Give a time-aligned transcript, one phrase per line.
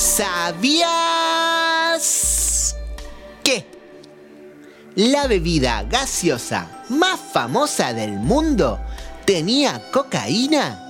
[0.00, 0.88] ¿Sabías
[3.44, 3.66] que
[4.94, 8.80] la bebida gaseosa más famosa del mundo
[9.26, 10.80] tenía cocaína?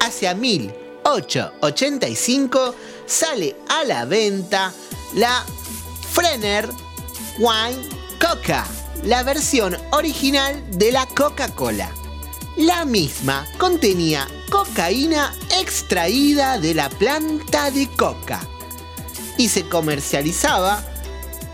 [0.00, 4.72] Hacia 1885 sale a la venta
[5.14, 5.44] la
[6.10, 6.70] Frenner
[7.38, 7.86] Wine
[8.18, 8.66] Coca,
[9.04, 11.90] la versión original de la Coca-Cola.
[12.56, 18.40] La misma contenía cocaína extraída de la planta de coca
[19.36, 20.82] y se comercializaba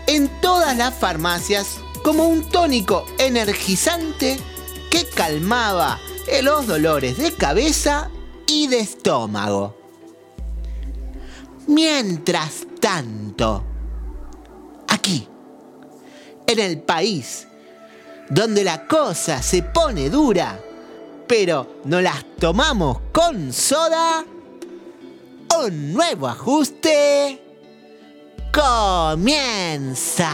[0.07, 4.39] en todas las farmacias como un tónico energizante
[4.91, 5.99] que calmaba
[6.43, 8.09] los dolores de cabeza
[8.47, 9.75] y de estómago.
[11.67, 13.63] Mientras tanto,
[14.87, 15.27] aquí,
[16.47, 17.47] en el país
[18.29, 20.59] donde la cosa se pone dura,
[21.27, 24.23] pero no las tomamos con soda,
[25.59, 27.41] un nuevo ajuste
[28.51, 30.31] comienza.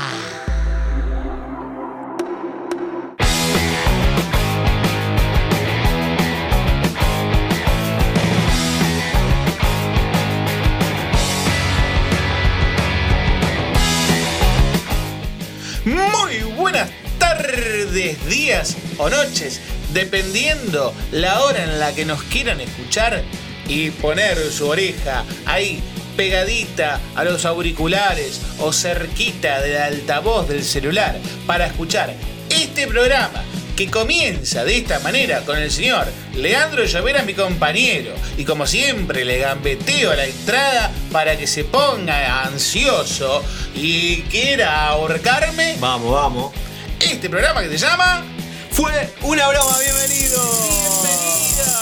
[15.84, 19.60] Muy buenas tardes, días o noches,
[19.94, 23.24] dependiendo la hora en la que nos quieran escuchar
[23.68, 25.82] y poner su oreja ahí
[26.18, 32.14] pegadita a los auriculares o cerquita del altavoz del celular para escuchar
[32.50, 33.44] este programa
[33.76, 39.26] que comienza de esta manera con el señor Leandro Llovera, mi compañero, y como siempre
[39.26, 45.78] le gambeteo a la entrada para que se ponga ansioso y quiera ahorcarme.
[45.80, 46.54] Vamos, vamos.
[47.00, 48.24] Este programa que se llama
[48.72, 50.42] Fue una broma, bienvenido.
[50.64, 51.82] Bienvenida.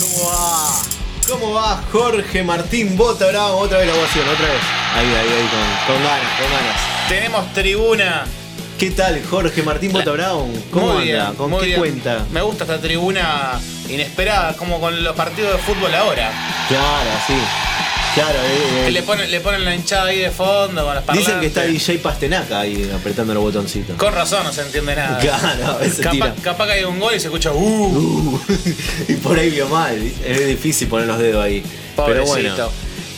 [0.00, 0.82] ¿Cómo va?
[1.28, 3.58] ¿Cómo va Jorge Martín Bota Bravo?
[3.58, 4.60] Otra vez la ovación, otra vez.
[4.96, 7.08] Ahí, ahí, ahí, con, con ganas, con ganas.
[7.08, 8.24] Tenemos tribuna.
[8.78, 10.48] ¿Qué tal, Jorge Martín Bota Bravo?
[10.72, 11.24] ¿Cómo Muy anda?
[11.24, 11.78] bien, ¿Con muy qué bien.
[11.78, 12.26] cuenta?
[12.32, 16.30] Me gusta esta tribuna inesperada, como con los partidos de fútbol ahora.
[16.68, 17.34] Claro, sí.
[18.14, 21.40] Claro, eh, eh, Le ponen, le ponen la hinchada ahí de fondo con las dicen
[21.40, 21.62] que está.
[21.64, 23.96] DJ Pastenaca ahí apretando los botoncitos.
[23.96, 25.18] Con razón no se entiende nada.
[25.18, 26.10] Claro, tira.
[26.10, 27.56] capaz, capaz que hay un gol y se escucha uh.
[27.58, 28.40] Uh,
[29.08, 29.96] y por ahí vio mal.
[30.26, 31.62] Es difícil poner los dedos ahí.
[32.06, 32.54] Pero bueno.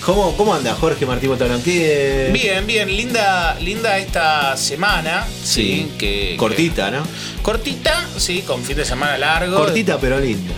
[0.05, 1.63] ¿Cómo, ¿Cómo anda Jorge Martín Bota Bravo?
[1.65, 5.27] ¿Qué- Bien, bien, linda, linda esta semana.
[5.43, 5.93] Sí, Sí.
[5.99, 6.37] que.
[6.37, 7.07] Cortita, ¿no?
[7.41, 9.57] cortita, sí, con fin de semana largo.
[9.57, 10.53] Cortita pero linda.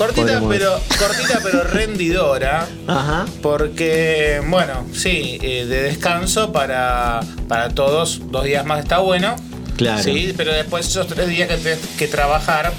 [0.00, 2.66] Cortita, pero, cortita pero rendidora.
[2.86, 3.26] Ajá.
[3.42, 9.36] Porque, bueno, sí, eh, de descanso para, para todos, dos días más está bueno.
[9.76, 10.02] Claro.
[10.02, 12.72] Sí, pero después esos tres días que tenés que trabajar,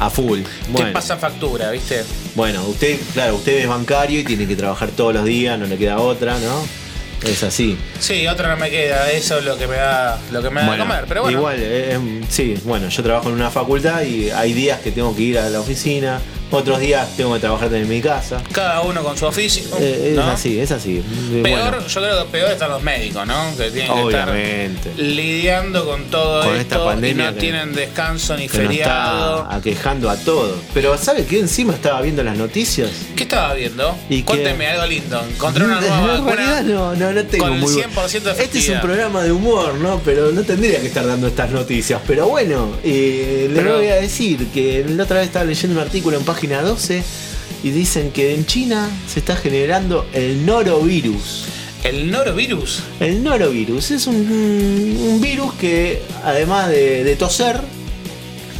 [0.00, 0.40] A full.
[0.70, 0.92] Bueno.
[0.92, 2.02] pasan factura, ¿viste?
[2.34, 5.78] Bueno, usted, claro, usted es bancario y tiene que trabajar todos los días, no le
[5.78, 6.64] queda otra, ¿no?
[7.22, 7.78] Es así.
[8.00, 10.72] Sí, otra no me queda, eso es lo que me da, lo que me da
[10.72, 11.04] de comer.
[11.06, 14.80] Pero bueno, Igual, eh, em, sí, bueno, yo trabajo en una facultad y hay días
[14.80, 18.42] que tengo que ir a la oficina, otros días tengo que trabajar en mi casa.
[18.52, 19.64] cada uno con su oficio.
[19.80, 20.22] Eh, es ¿no?
[20.24, 21.02] así, es así.
[21.42, 23.56] Peor, bueno, yo creo que peor están los médicos, ¿no?
[23.56, 24.90] Que tienen que Obviamente.
[24.90, 28.56] estar lidiando con todo Con esto esta pandemia y no que- tienen descanso ni que
[28.58, 29.42] feriado.
[29.42, 30.58] está aquejando a todos.
[30.74, 32.90] Pero ¿sabe qué encima estaba viendo las noticias?
[33.16, 33.94] ¿Qué estaba viendo?
[34.08, 34.22] ¿Y?
[34.22, 35.22] Cuénteme algo lindo.
[35.30, 38.34] Encontré una nueva en vacuna realidad no, no, no tengo con el muy bu- 100%
[38.34, 40.00] de Este es un programa de humor, ¿no?
[40.04, 42.00] Pero no tendría que estar dando estas noticias.
[42.06, 45.82] Pero bueno, eh, le Pero- voy a decir que la otra vez estaba leyendo un
[45.86, 47.02] artículo en página 12
[47.62, 51.46] y dicen que en China se está generando el norovirus.
[51.84, 52.82] El norovirus.
[53.00, 57.60] El norovirus es un, un virus que además de, de toser,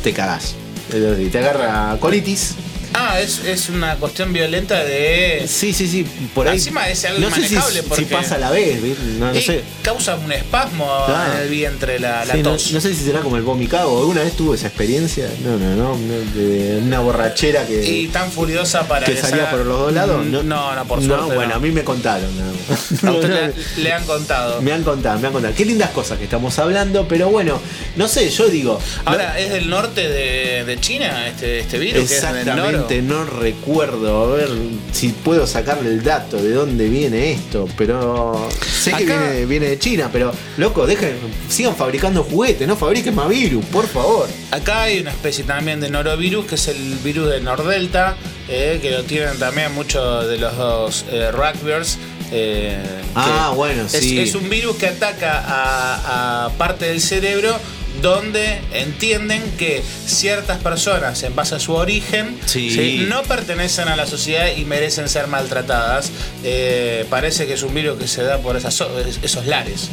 [0.03, 0.55] te cagás.
[0.91, 2.55] Te agarra colitis.
[2.93, 5.45] Ah, es, es una cuestión violenta de.
[5.49, 6.57] Sí, sí, sí, por ahí.
[6.57, 8.81] Encima es algo no sé si, inmanejable si porque- pasa a la vez,
[9.19, 9.63] no, no sé.
[9.83, 11.35] causa un espasmo Claro.
[11.35, 12.73] en el vientre, la, la Sí, tos.
[12.73, 13.99] no sé si será como el vomicago.
[14.01, 15.29] ¿Alguna vez tuvo esa experiencia?
[15.45, 15.99] No, no, no.
[16.35, 20.27] de una borrachera que, y tan furiosa para que salía esa- por los dos lados.
[20.27, 21.35] No, No, no, por no, suerte.
[21.37, 21.57] bueno, no.
[21.57, 22.31] a mí me contaron.
[23.07, 24.61] A usted le, le han contado.
[24.63, 25.55] Me han contado, me han contado.
[25.55, 27.61] Qué lindas cosas que estamos hablando, pero bueno,
[27.97, 28.81] no sé, yo digo.
[29.05, 32.09] Ahora, ¿es del norte de, de China este, este virus?
[32.09, 34.25] que es del Exactamente, no recuerdo.
[34.25, 34.49] A ver
[34.93, 37.69] si puedo sacarle el dato de dónde viene esto.
[37.77, 41.17] Pero sé que Acá- viene, viene de China, pero loco, dejen,
[41.49, 44.29] sigan fabricando juguetes, no fabriquen más virus, por favor.
[44.51, 48.17] Acá hay una especie también de norovirus, que es el virus de Nordelta,
[48.49, 51.99] eh, que lo tienen también muchos de los dos eh, rugbyers.
[52.33, 52.79] eh,
[53.17, 54.21] Ah, que bueno, es, sí.
[54.21, 57.53] es un virus que ataca a, a parte del cerebro
[58.03, 62.71] donde entienden que ciertas personas, en base a su origen, Sí.
[62.71, 63.07] ¿sí?
[63.09, 66.11] no pertenecen a la sociedad y merecen ser maltratadas.
[66.45, 68.83] Eh, parece que es un virus que se da por esas,
[69.23, 69.89] esos lares.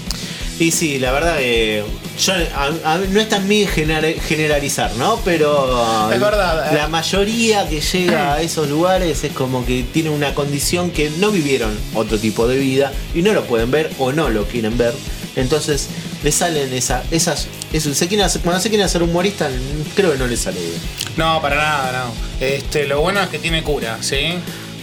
[0.59, 1.83] Y sí, la verdad que
[2.19, 5.19] yo, a- a- no está en mí gener- generalizar, ¿no?
[5.23, 6.77] Pero Es verdad, eh.
[6.77, 11.29] la mayoría que llega a esos lugares es como que tiene una condición que no
[11.29, 14.93] vivieron otro tipo de vida y no lo pueden ver o no lo quieren ver.
[15.35, 15.89] Entonces
[16.27, 17.47] le salen esa, esas...
[17.71, 19.47] eso, se quieren hacer- cuando se quieren hacer humorista,
[19.95, 20.73] creo que no les sale bien.
[21.15, 22.45] No, para nada, no.
[22.45, 24.33] Este, lo bueno es que tiene cura, ¿sí?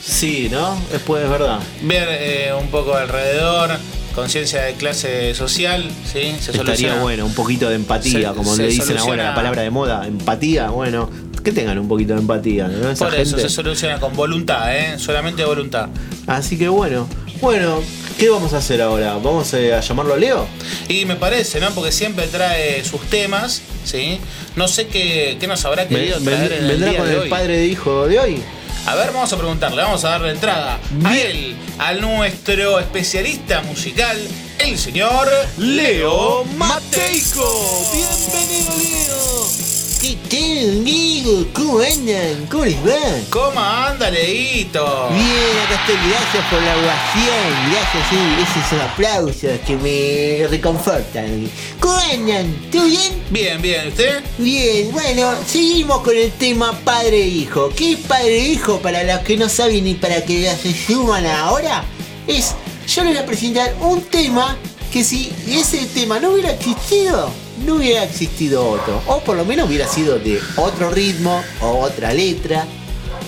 [0.02, 0.75] Sí, ¿no?
[0.91, 1.58] Después es verdad.
[1.82, 3.76] Ver eh, un poco alrededor,
[4.14, 6.35] conciencia de clase social, ¿sí?
[6.41, 7.02] Se Estaría soluciona.
[7.02, 10.06] bueno, un poquito de empatía, Se- como se le dicen ahora la palabra de moda,
[10.06, 11.11] empatía, bueno,
[11.44, 12.91] que tengan un poquito de empatía, ¿no?
[12.91, 13.50] Esa Por eso gente.
[13.50, 14.99] se soluciona con voluntad, ¿eh?
[14.99, 15.88] Solamente voluntad.
[16.26, 17.06] Así que bueno,
[17.43, 17.82] bueno,
[18.19, 19.14] ¿qué vamos a hacer ahora?
[19.14, 20.46] ¿Vamos eh, a llamarlo a Leo?
[20.88, 21.70] Y me parece, ¿no?
[21.70, 24.19] Porque siempre trae sus temas, ¿sí?
[24.56, 27.20] No sé qué, qué nos habrá querido traer en el ¿Vendrá día con de el
[27.20, 27.28] hoy.
[27.31, 28.43] padre de hijo de hoy?
[28.87, 34.19] A ver, vamos a preguntarle, vamos a darle entrada a él, a nuestro especialista musical,
[34.58, 35.26] el señor
[35.56, 37.90] Leo Mateico.
[37.93, 39.74] Bienvenido, Leo.
[40.05, 41.47] ¿Qué tal, amigos?
[41.55, 42.47] ¿Cómo andan?
[42.51, 43.01] ¿Cómo les va?
[43.31, 45.09] ¿Cómo anda, Leito?
[45.09, 45.97] Bien, acá estoy.
[46.11, 47.73] Gracias por la ovación.
[47.73, 51.51] Gracias, sí, esos son aplausos que me reconfortan.
[51.81, 52.55] ¿Cómo andan?
[52.71, 53.23] ¿Todo bien?
[53.31, 54.23] Bien, bien, ¿usted?
[54.37, 57.71] Bien, bueno, seguimos con el tema padre-hijo.
[57.75, 61.83] ¿Qué es padre-hijo para los que no saben y para que se suman ahora?
[62.27, 62.55] Es,
[62.95, 64.59] yo les voy a presentar un tema
[64.93, 67.33] que si ese tema no hubiera existido,
[67.65, 69.03] no hubiera existido otro.
[69.06, 72.67] O por lo menos hubiera sido de otro ritmo o otra letra.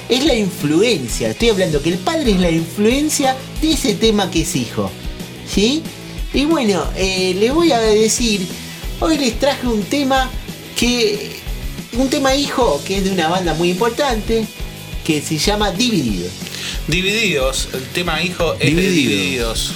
[0.08, 4.43] Es la influencia, estoy hablando que el padre es la influencia de ese tema que
[4.43, 4.90] es hijo.
[5.49, 5.82] ¿Sí?
[6.32, 8.46] Y bueno, eh, les voy a decir,
[9.00, 10.31] hoy les traje un tema
[10.78, 11.44] que...
[11.93, 14.46] Un tema hijo que es de una banda muy importante
[15.05, 16.28] que se llama Dividido.
[16.88, 19.11] Divididos, el tema hijo es de Dividido.
[19.11, 19.73] divididos.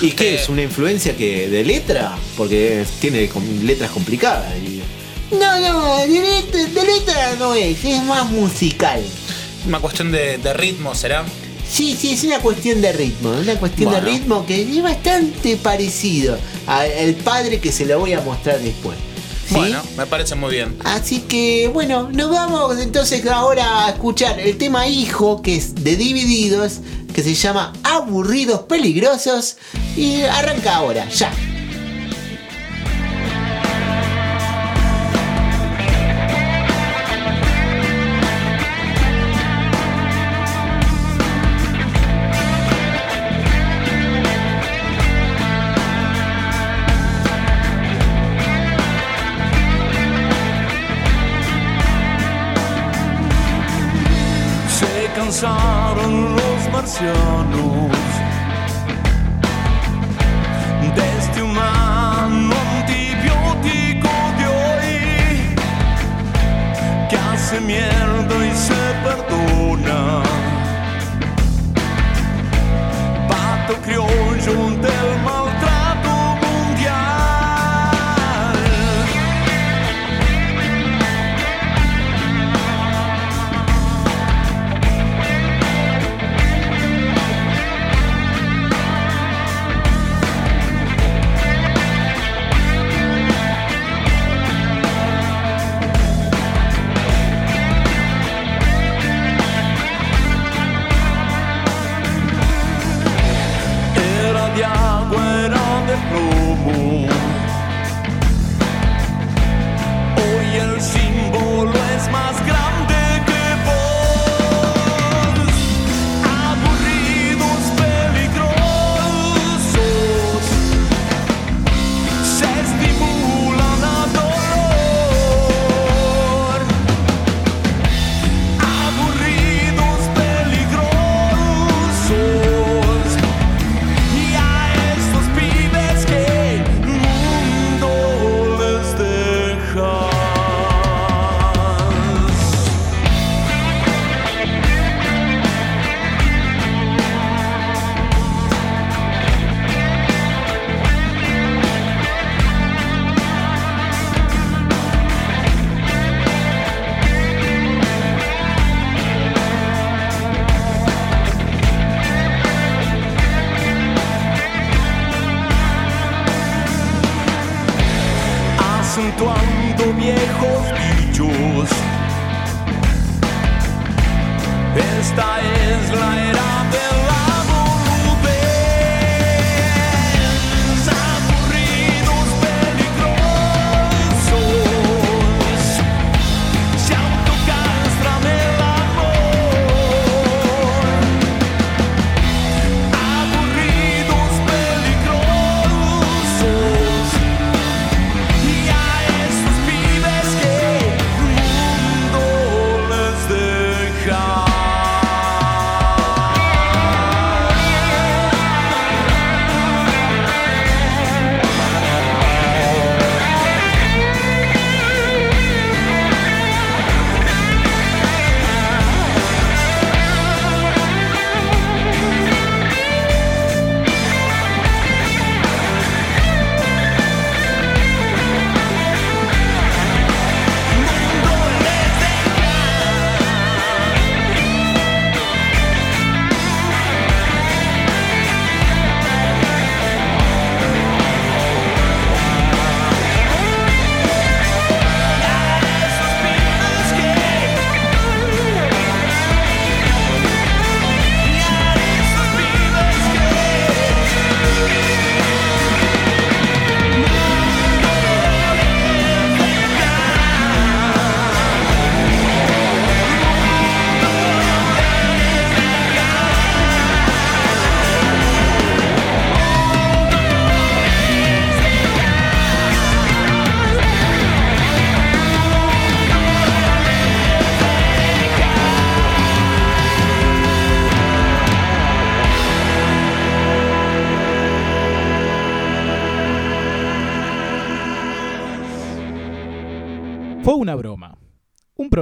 [0.00, 0.48] ¿Y qué Eh, es?
[0.48, 2.16] ¿Una influencia que de letra?
[2.36, 4.52] Porque tiene com- letras complicadas.
[4.62, 4.82] y-
[5.34, 9.02] No, no, de letra, de letra no es, es más musical.
[9.66, 11.24] Una cuestión de, de ritmo, ¿será?
[11.68, 14.04] Sí, sí, es una cuestión de ritmo, una cuestión Bueno.
[14.06, 18.96] de ritmo que es bastante parecido al padre que se lo voy a mostrar después.
[19.48, 19.54] ¿Sí?
[19.54, 20.76] Bueno, me parece muy bien.
[20.84, 25.96] Así que bueno, nos vamos entonces ahora a escuchar el tema hijo que es de
[25.96, 26.80] Divididos,
[27.14, 29.56] que se llama Aburridos Peligrosos
[29.96, 31.32] y arranca ahora, ya.
[57.04, 57.73] Los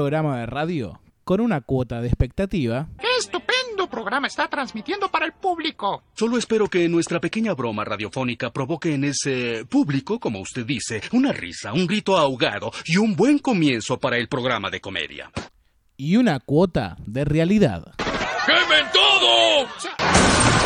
[0.02, 5.32] programa de radio con una cuota de expectativa ¡Qué estupendo programa está transmitiendo para el
[5.32, 6.02] público!
[6.14, 11.30] Solo espero que nuestra pequeña broma radiofónica provoque en ese público, como usted dice, una
[11.32, 15.30] risa, un grito ahogado y un buen comienzo para el programa de comedia.
[15.96, 17.94] y una cuota de realidad.
[18.44, 20.61] ¡Quemen todo!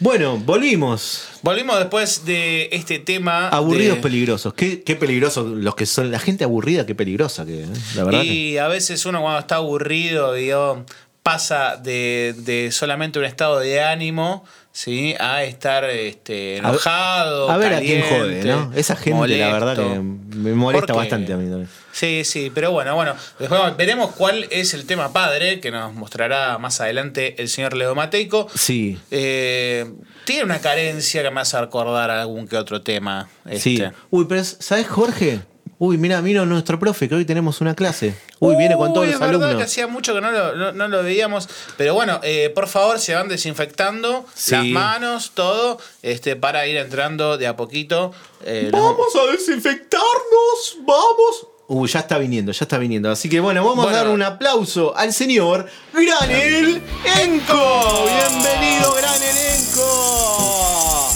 [0.00, 1.28] Bueno, volvimos.
[1.42, 3.48] Volvimos después de este tema.
[3.48, 4.54] Aburridos de- peligrosos.
[4.54, 6.10] Qué, qué peligrosos los que son.
[6.10, 7.68] La gente aburrida, qué peligrosa que, ¿eh?
[7.96, 8.22] la verdad.
[8.22, 10.84] que- Y a veces uno cuando está aburrido, digo,
[11.22, 14.44] pasa de, de solamente un estado de ánimo,
[14.80, 15.14] ¿sí?
[15.20, 17.50] A estar este, enojado.
[17.50, 18.72] A ver a quién jode, caliente, ¿no?
[18.74, 21.68] Esa gente, la verdad, que me molesta bastante a mí también.
[21.92, 23.14] Sí, sí, pero bueno, bueno.
[23.38, 27.94] Después veremos cuál es el tema padre que nos mostrará más adelante el señor Leo
[27.94, 28.48] Mateico.
[28.54, 29.84] Sí, Eh,
[30.24, 33.28] tiene una carencia que me hace recordar algún que otro tema.
[33.58, 33.74] sí.
[33.82, 33.92] este.
[34.08, 35.40] Uy, pero ¿sabes, Jorge?
[35.78, 38.14] Uy, mira, vino nuestro profe, que hoy tenemos una clase.
[38.42, 39.62] Uy, viene con todos Uy, los es verdad que alumnos.
[39.70, 41.46] hacía mucho que no lo, no- no lo veíamos.
[41.76, 44.52] Pero bueno, eh, por favor, se van desinfectando Sí.
[44.52, 48.12] las manos, todo, este, para ir entrando de a poquito.
[48.44, 51.46] eh, los- Vamos a desinfectarnos, vamos.
[51.68, 53.10] Uy, ya está viniendo, ya está viniendo.
[53.10, 53.96] Así que bueno, vamos Bueno.
[53.96, 56.82] a dar un aplauso al señor Granel
[57.20, 58.06] Enco.
[58.06, 61.10] Bienvenido, Granel Enco.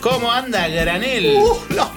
[0.00, 1.36] ¿Cómo anda Granel?
[1.38, 1.90] Oh, oh.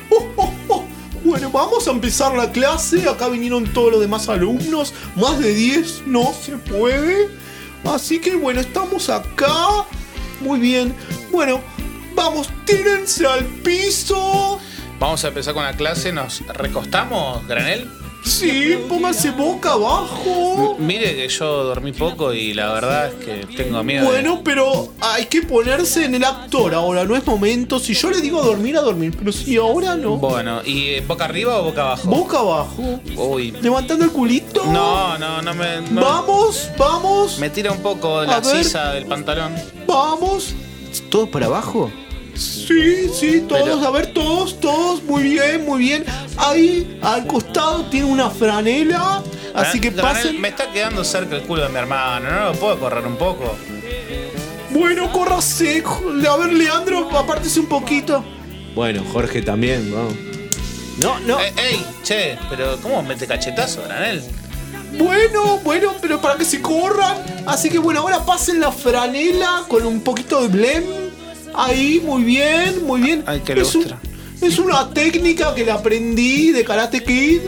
[1.31, 3.07] Bueno, vamos a empezar la clase.
[3.07, 4.93] Acá vinieron todos los demás alumnos.
[5.15, 7.29] Más de 10 no se puede.
[7.85, 9.85] Así que bueno, estamos acá.
[10.41, 10.93] Muy bien.
[11.31, 11.61] Bueno,
[12.15, 14.59] vamos, tírense al piso.
[14.99, 16.11] Vamos a empezar con la clase.
[16.11, 18.00] ¿Nos recostamos, Granel?
[18.23, 20.75] Sí, pónganse boca abajo.
[20.79, 24.03] Mire que yo dormí poco y la verdad es que tengo miedo.
[24.05, 27.79] de- Bueno, pero hay que ponerse en el actor ahora, no es momento.
[27.79, 30.17] Si yo le digo a dormir, a dormir, pero si ahora no.
[30.17, 32.07] Bueno, ¿y eh, boca arriba o boca abajo?
[32.09, 32.99] Boca abajo.
[33.15, 33.51] Uy.
[33.61, 34.65] Levantando el culito.
[34.65, 35.81] No, no, no me.
[35.89, 37.39] no- Vamos, vamos.
[37.39, 38.63] Me tira un poco la A ver.
[38.63, 39.55] sisa del pantalón.
[39.87, 40.53] Vamos.
[41.09, 41.91] ¿Todos para abajo?
[42.35, 46.05] Sí, sí, todos, Pero- a ver, todos, todos, muy bien, muy bien.
[46.37, 49.21] Ahí al costado tiene una franela,
[49.53, 50.39] así que pasen.
[50.41, 53.55] Me está quedando cerca el culo de mi hermano, ¿no lo puedo correr un poco?
[54.71, 55.83] Bueno, córrase.
[56.29, 58.23] A ver, Leandro, apártese un poquito.
[58.73, 60.13] Bueno, Jorge también, vamos.
[60.97, 61.39] No, no.
[61.41, 61.85] Eh, ¡Ey!
[62.03, 64.21] Che, pero ¿cómo mete cachetazo, Granel?
[64.97, 67.17] Bueno, bueno, pero para que se corran.
[67.45, 70.83] Así que bueno, ahora pasen la franela con un poquito de blem.
[71.53, 73.23] Ahí, muy bien, muy bien.
[73.27, 73.85] Ay, qué es, un-
[74.41, 77.41] es una técnica que la aprendí de Karate Kid.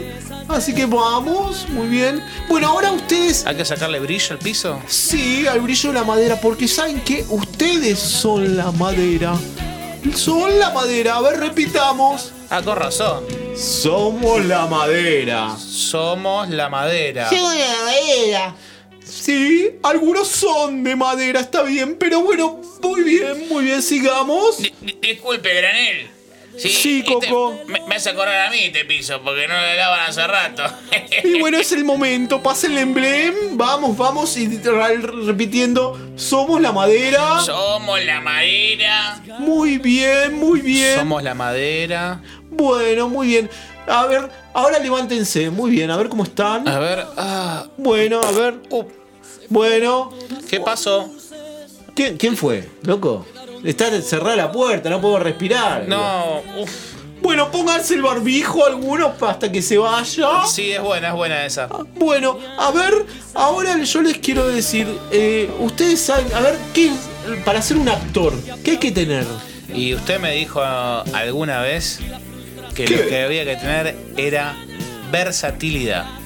[0.48, 2.22] Así que vamos, muy bien.
[2.48, 4.78] Bueno, ahora ustedes ¿Hay que sacarle brillo al piso?
[4.86, 9.34] Sí, al brillo de la madera, porque saben que ustedes son la madera.
[10.14, 11.16] Son la madera.
[11.16, 12.32] A ver, repitamos.
[12.50, 13.24] Ah, con razón.
[13.56, 15.56] Somos la madera.
[15.58, 17.30] Somos la madera.
[19.24, 24.58] Sí, algunos son de madera, está bien, pero bueno, muy bien, muy bien, sigamos.
[24.58, 26.08] Di- di- Disculpe, Granel.
[26.58, 27.58] Sí, este- Coco.
[27.66, 30.62] me, me hace acordar a mí este piso, porque no lo lavan hace rato.
[31.24, 36.70] Y bueno, es el momento, pasa el emblem, vamos, vamos, y re- repitiendo, somos la
[36.72, 37.40] madera.
[37.40, 39.22] Somos la madera.
[39.38, 40.96] Muy bien, muy bien.
[40.98, 42.20] Somos la madera.
[42.50, 43.50] Bueno, muy bien.
[43.86, 46.68] A ver, ahora levántense, muy bien, a ver cómo están.
[46.68, 47.04] A ver.
[47.16, 48.54] Ah, Bueno, a ver.
[48.70, 48.84] uh,
[49.54, 50.10] Bueno,
[50.50, 51.08] ¿Qué pasó?
[51.94, 53.24] ¿quién, quién fue, loco?
[53.62, 55.86] Está cerrada la puerta, no puedo respirar.
[55.86, 56.72] No, uff.
[57.22, 60.44] Bueno, pónganse el barbijo algunos hasta que se vaya.
[60.52, 61.68] Sí, es buena, es buena esa.
[61.94, 66.90] Bueno, a ver, ahora yo les quiero decir, eh, ustedes saben, a ver, ¿qué
[67.44, 68.34] para ser un actor?
[68.64, 69.24] ¿Qué hay que tener?
[69.72, 72.00] Y usted me dijo ah, alguna vez
[72.74, 72.96] que ¿Qué?
[72.96, 74.56] lo que había que tener era
[75.12, 76.23] versatilidad.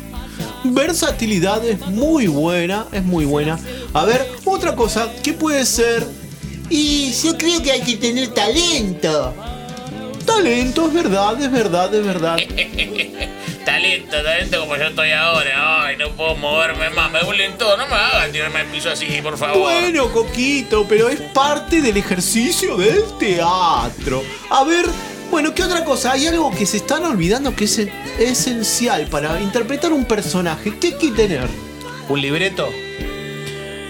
[0.64, 3.58] Versatilidad es muy buena, es muy buena.
[3.94, 6.06] A ver, otra cosa, ¿qué puede ser?
[6.70, 9.34] Y yo creo que hay que tener talento.
[10.26, 12.36] Talento, es verdad, es verdad, es verdad.
[13.64, 15.84] Talento, talento como yo estoy ahora.
[15.84, 17.12] Ay, no puedo moverme más.
[17.12, 17.76] Me duelen todo.
[17.76, 19.58] No me hagan tirarme al piso así, por favor.
[19.58, 24.22] Bueno, Coquito, pero es parte del ejercicio del teatro.
[24.48, 24.86] A ver,
[25.30, 26.12] bueno, ¿qué otra cosa?
[26.12, 27.78] Hay algo que se están olvidando que es
[28.18, 30.76] esencial para interpretar un personaje.
[30.78, 31.48] ¿Qué hay que tener?
[32.08, 32.68] Un libreto.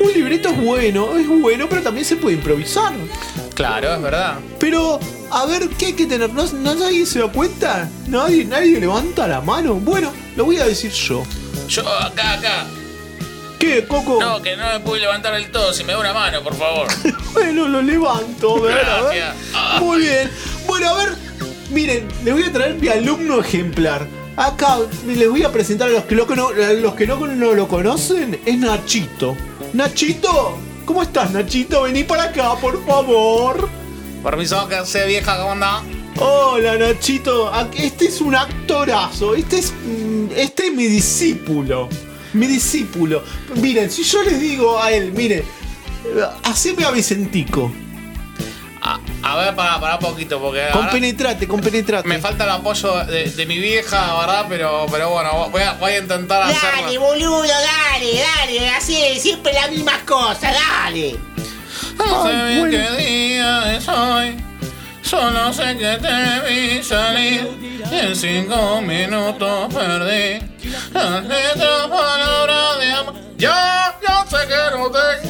[0.00, 2.92] Un libreto es bueno, es bueno, pero también se puede improvisar.
[3.54, 4.38] Claro, es verdad.
[4.61, 6.30] Pero, a ver, ¿qué hay que tener?
[6.30, 7.88] ¿No, nadie se da cuenta?
[8.07, 9.75] ¿Nadie, ¿Nadie levanta la mano?
[9.75, 11.25] Bueno, lo voy a decir yo.
[11.68, 12.66] Yo, acá, acá.
[13.59, 14.18] ¿Qué, Coco?
[14.21, 15.73] No, que no me pude levantar del todo.
[15.73, 16.87] Si me da una mano, por favor.
[17.33, 19.16] Bueno, lo levanto, a ver, a ver.
[19.16, 19.37] Gracias.
[19.54, 19.78] Ah.
[19.80, 20.30] Muy bien.
[20.66, 21.16] Bueno, a ver,
[21.71, 24.07] Miren, les voy a traer mi alumno ejemplar.
[24.37, 27.69] Acá les voy a presentar a los que, lo, a los que no, no lo
[27.69, 28.41] conocen.
[28.47, 29.37] Es Nachito.
[29.75, 31.83] Nachito, ¿cómo estás, Nachito?
[31.83, 33.69] Vení para acá, por favor.
[34.23, 35.83] Permiso, que sé vieja, ¿cómo anda?
[36.21, 37.52] Hola, Nachito.
[37.76, 39.35] Este es un actorazo.
[39.35, 41.89] Este es, mm, este es mi discípulo.
[42.33, 43.23] Mi discípulo.
[43.57, 47.71] Miren, si yo les digo a él, miren, eh, haceme a Vicentico.
[48.81, 48.99] A,
[49.32, 52.08] a ver, para, para un poquito, porque Compenetrate, compenetrate.
[52.08, 54.47] me falta el apoyo de, de mi vieja, ¿verdad?
[54.49, 57.00] Pero, pero bueno, voy a, voy a intentar Dale, hacerlo.
[57.00, 61.17] boludo, dale, dale, así, siempre las mismas cosas, dale.
[61.97, 62.78] No sé Ay, bien bueno.
[62.97, 64.45] qué día es hoy.
[65.02, 67.49] Solo sé que te vi salir
[67.91, 70.47] y en cinco minutos perdí.
[70.62, 73.14] Esta palabra de amor.
[73.38, 75.27] Ya, ya sé que no tengo palabras.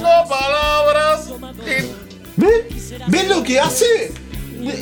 [2.39, 2.69] ¿Ven?
[3.09, 4.13] ¿Ven lo que hace?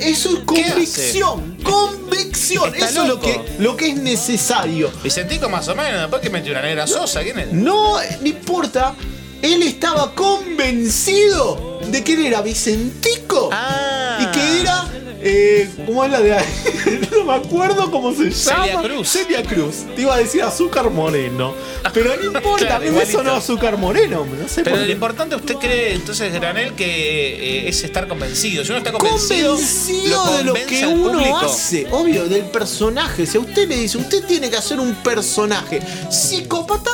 [0.01, 1.57] Eso es ¿Qué convicción.
[1.63, 2.75] Convicción.
[2.75, 4.91] Está Eso es lo que, lo que es necesario.
[5.03, 7.53] Vicentico más o menos, después que metió una negra sosa, ¿quién es?
[7.53, 8.95] No, no importa.
[9.41, 13.51] Él estaba convencido de que él era Vicentico.
[13.53, 14.19] Ah.
[14.21, 14.85] Y que era.
[15.29, 16.45] Eh, ¿Cómo es la de ahí?
[17.11, 18.65] no me acuerdo cómo se llama.
[18.65, 19.09] Celia Cruz.
[19.09, 19.75] Celia Cruz.
[19.95, 21.55] Te iba a decir azúcar moreno.
[21.93, 24.25] Pero no importa, a mí me sonó azúcar moreno.
[24.25, 28.65] No sé Pero por lo importante, usted cree entonces, Granel, que eh, es estar convencido.
[28.65, 31.37] Si uno está convencido, convencido de lo que uno público.
[31.39, 33.27] hace, obvio, del personaje.
[33.27, 36.91] Si a usted le dice, usted tiene que hacer un personaje psicópata,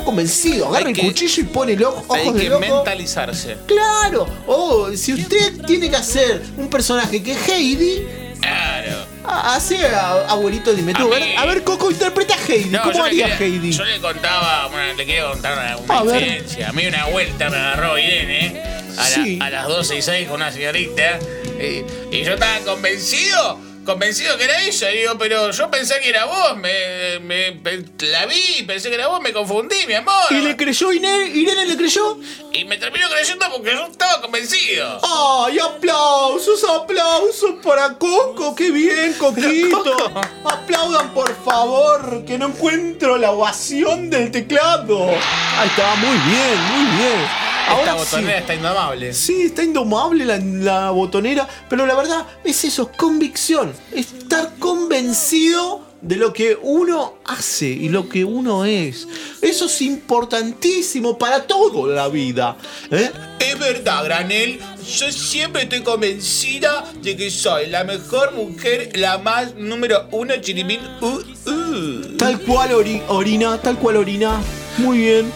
[0.00, 0.66] está convencido.
[0.68, 2.60] Agarra Hay el que- cuchillo y pone los ojos Hay de que loco.
[2.60, 3.56] mentalizarse.
[3.66, 4.26] Claro.
[4.46, 8.06] O si usted tiene que hacer un personaje que es Heidi,
[8.40, 9.04] Claro.
[9.24, 11.02] ha- hace a abuelito dime tú.
[11.12, 12.70] A A ver, a Coco, interpreta a Heidi.
[12.70, 13.72] No, ¿Cómo haría quería- Heidi?
[13.72, 16.16] Yo le contaba, bueno, le quiero contar una, una A ver.
[16.22, 16.68] experiencia.
[16.68, 18.60] A mí una vuelta me agarró Irene
[18.96, 19.38] a, la- Sí.
[19.40, 21.18] a las 12 y 6 con una señorita
[21.60, 24.90] y, y yo estaba convencido, convencido que era ella.
[24.92, 27.60] Y digo, pero yo pensé que era vos, me, me-
[28.00, 30.14] la vi, pensé que era vos, me confundí, mi amor.
[30.30, 31.26] ¿Y le creyó Irene?
[31.34, 32.18] ¿Irene le creyó?
[32.52, 35.00] Y me terminó creyendo porque yo estaba convencido.
[35.46, 38.54] ¡Ay, aplausos, aplausos para Coco!
[38.54, 40.12] ¡Qué bien, Coquito!
[40.44, 45.08] Aplaudan, por favor, que no encuentro la ovación del teclado.
[45.08, 47.49] Ahí está, muy bien, muy bien.
[47.70, 48.40] Esta Ahora botonera sí.
[48.40, 49.14] está indomable.
[49.14, 53.72] Sí, está indomable la, la botonera, pero la verdad es eso, convicción.
[53.94, 59.06] Estar convencido de lo que uno hace y lo que uno es.
[59.42, 62.56] Eso es importantísimo para toda la vida.
[62.90, 63.10] ¿eh?
[63.38, 64.58] Es verdad, Granel.
[64.98, 70.80] Yo siempre estoy convencida de que soy la mejor mujer, la más número uno chiribín.
[71.02, 72.16] Uh, uh.
[72.16, 74.40] Tal cual ori- orina, tal cual orina.
[74.78, 75.30] Muy bien.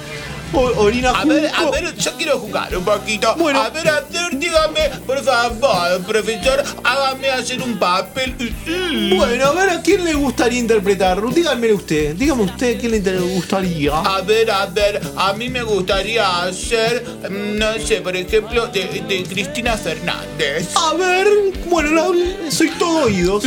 [0.57, 3.35] Orina A ver, a ver, yo quiero jugar un poquito.
[3.37, 3.61] Bueno.
[3.61, 8.35] A ver, a ver, dígame, por favor, profesor, hágame hacer un papel.
[9.17, 11.21] Bueno, a ver, ¿a quién le gustaría interpretar?
[11.33, 13.97] Díganme usted, dígame usted, ¿a quién le gustaría?
[13.99, 19.03] A ver, a ver, a mí me gustaría hacer, mm, no sé, por ejemplo, de,
[19.09, 20.69] de Cristina Fernández.
[20.77, 21.27] A ver,
[21.67, 23.45] bueno, la- soy todo oídos.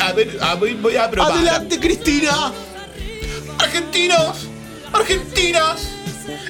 [0.00, 1.32] A ver, a ver, voy a probar.
[1.32, 2.52] Adelante, Cristina.
[3.58, 4.36] Argentinos,
[4.92, 5.88] argentinas,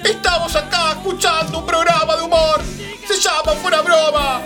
[0.04, 2.62] estamos acá escuchando un programa de humor.
[3.06, 4.42] Se llama Fuera Broma.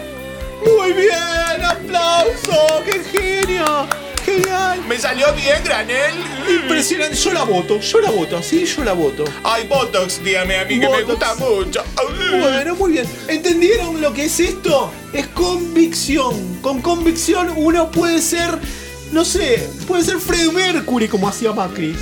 [0.65, 3.87] Muy bien, aplauso, qué genio.
[4.25, 4.81] Genial.
[4.87, 6.15] ¿Me salió bien, Granel?
[6.49, 9.25] Impresionante, yo la voto, yo la voto, sí, yo la voto.
[9.43, 11.83] Ay, Botox, dígame a mí que me gusta mucho.
[12.31, 13.07] Bueno, muy bien.
[13.27, 14.93] ¿Entendieron lo que es esto?
[15.13, 16.61] Es convicción.
[16.63, 18.57] Con convicción uno puede ser,
[19.11, 21.97] no sé, puede ser Freddie Mercury como hacía Macri.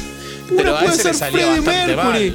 [0.50, 2.34] Uno Pero a puede ser Freddie Mercury.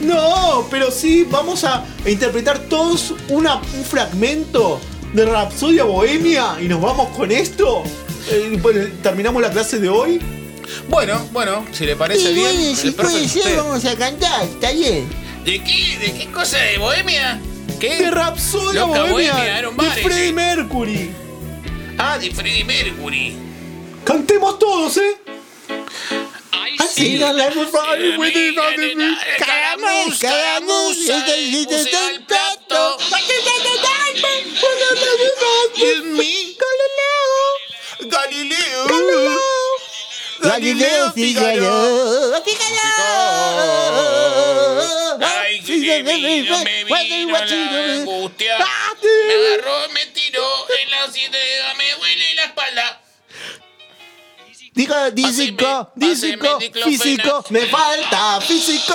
[0.00, 4.80] No, pero sí, vamos a interpretar todos una, un fragmento
[5.12, 7.82] de Rapsodia Bohemia y nos vamos con esto.
[8.30, 10.20] Eh, bueno, terminamos la clase de hoy.
[10.88, 13.56] Bueno, bueno, si le parece Y bien, bueno, si puede ser, usted.
[13.56, 15.08] vamos a cantar, está bien.
[15.44, 15.98] ¿De qué?
[16.00, 17.40] ¿De qué cosa de Bohemia?
[17.78, 17.96] ¿Qué?
[17.96, 19.32] De Rapsodia Loca Bohemia.
[19.70, 20.32] Bohemia, de Freddie ese.
[20.32, 21.10] Mercury.
[21.98, 23.36] Ah, de Freddie Mercury.
[24.04, 25.16] Cantemos todos, ¿eh?
[26.96, 32.96] Así no la hemos Cada mus, cada mus, puse al plato.
[35.76, 36.56] Y en mí,
[38.00, 38.86] Galileo.
[40.40, 41.12] Galileo.
[41.12, 42.32] Figaro.
[45.20, 48.56] Ay, que me vino, me vino la angustia.
[49.28, 53.02] Me agarró, me tiró en la cintura, me huele la espalda.
[54.76, 58.94] Diga físico, físico, físico, me falta físico.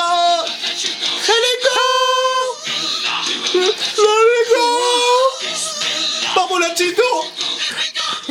[1.25, 1.79] ¡Jalico!
[6.35, 7.01] ¡Vamos, Nachito!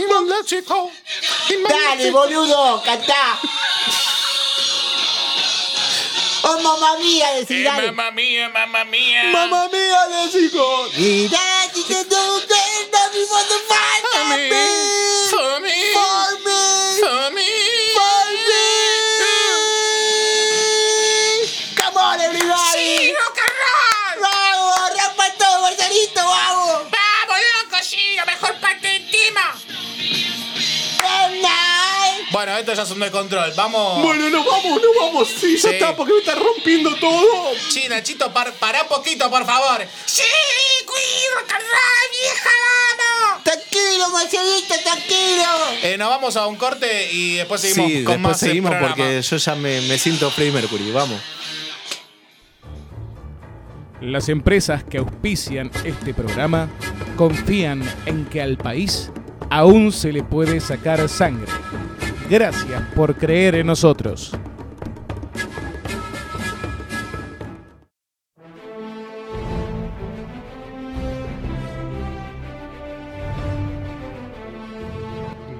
[0.09, 0.93] ¡Vamos, chico!
[1.69, 3.41] Dale, boludo, cantá.
[6.43, 7.91] Oh, mamá mía, decí, Eh, dale.
[7.91, 9.25] mamá mía, mamá mía.
[9.33, 10.89] Mamá mía, les digo.
[10.97, 12.71] Mira, si te do that,
[32.61, 33.53] esto ya es un descontrol.
[33.57, 34.03] Vamos.
[34.03, 35.29] Bueno, no vamos, no vamos.
[35.29, 35.75] Sí, ya Sí.
[35.77, 37.53] está, porque me está rompiendo todo.
[37.70, 39.85] Sí, Nachito, par, pará poquito, por favor.
[40.07, 40.23] ¡Sí,
[41.40, 43.44] and roll, vieja, vamos!
[43.44, 45.44] Tranquilo, Marcelito, tranquilo.
[45.83, 48.94] Eh, nos vamos a un corte y después seguimos Sí, con después más seguimos programa.
[48.96, 50.90] porque yo ya me, me siento Freddie Mercury.
[50.90, 51.20] Vamos.
[54.01, 56.68] Las empresas que auspician este programa
[57.16, 59.11] confían en que al país
[59.51, 61.46] aún se le puede sacar sangre.
[62.31, 64.31] Gracias por creer en nosotros.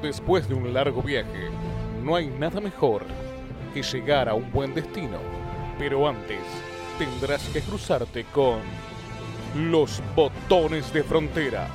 [0.01, 1.51] Después de un largo viaje,
[2.05, 3.03] no hay nada mejor
[3.75, 5.19] que llegar a un buen destino.
[5.77, 6.39] Pero antes,
[7.01, 8.61] tendrás que cruzarte con
[9.57, 11.67] los botones de frontera.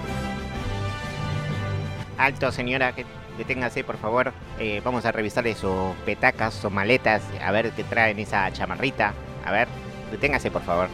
[2.17, 3.05] Alto, señora, que
[3.37, 4.33] deténgase, por favor.
[4.59, 9.13] Eh, vamos a revisar sus petacas o maletas, a ver qué traen esa chamarrita.
[9.45, 9.67] A ver,
[10.11, 10.87] deténgase, por favor.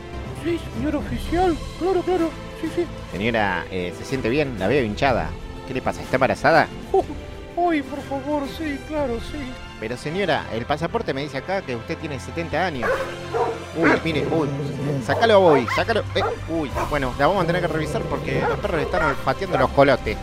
[0.44, 1.56] Sí, señor oficial.
[1.80, 2.30] Claro, claro.
[2.62, 2.86] Sí, sí.
[3.12, 4.58] Señora, eh, ¿se siente bien?
[4.60, 5.30] La veo hinchada.
[5.68, 6.02] ¿Qué le pasa?
[6.02, 6.68] ¿Está embarazada?
[7.56, 9.38] Uy, por favor, sí, claro, sí.
[9.80, 12.90] Pero señora, el pasaporte me dice acá que usted tiene 70 años.
[13.76, 14.48] Uy, mire, uy,
[15.06, 16.02] sácalo hoy, sácalo.
[16.16, 19.70] eh, uy, bueno, la vamos a tener que revisar porque los perros están olfateando los
[19.72, 20.18] colotes.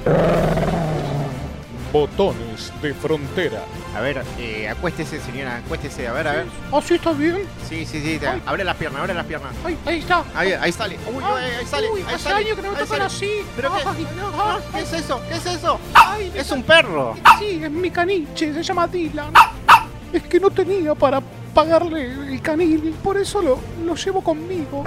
[1.93, 3.63] Botones de frontera.
[3.97, 6.47] A ver, eh, acuéstese, señora, acuéstese, a ver, a ver.
[6.73, 7.45] ¿Ah, sí está bien?
[7.69, 9.53] Sí, sí, sí, abre las piernas, abre las piernas.
[9.65, 10.23] Ay, ahí está.
[10.35, 10.99] Ahí, ahí sale.
[11.07, 11.91] Uy, Ay, ahí, sale.
[11.91, 13.31] uy, ahí hace sale, años que no me tocan así.
[13.57, 13.83] ¿Pero qué?
[13.89, 15.21] Ay, no, Ah, ay, ¿Qué es eso?
[15.29, 15.81] ¿Qué es eso?
[15.95, 17.15] ay, Es un perro.
[17.39, 19.33] Sí, es mi caniche, se llama Dylan.
[20.13, 21.21] Es que no tenía para
[21.55, 24.85] pagarle el canil, por eso lo, lo llevo conmigo.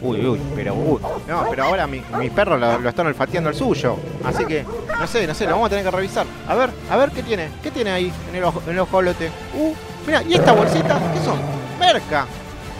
[0.00, 1.00] Uy, uy, pero uy.
[1.26, 3.96] No, pero ahora mi, mis perros lo, lo están olfateando el suyo.
[4.24, 4.64] Así que,
[4.98, 6.26] no sé, no sé, lo vamos a tener que revisar.
[6.46, 7.48] A ver, a ver qué tiene.
[7.62, 9.30] ¿Qué tiene ahí en el, ojo- en el ojolote?
[9.54, 9.72] Uh,
[10.06, 10.98] mira, ¿y esta bolsita?
[11.12, 11.38] ¿Qué son?
[11.78, 12.26] Merca.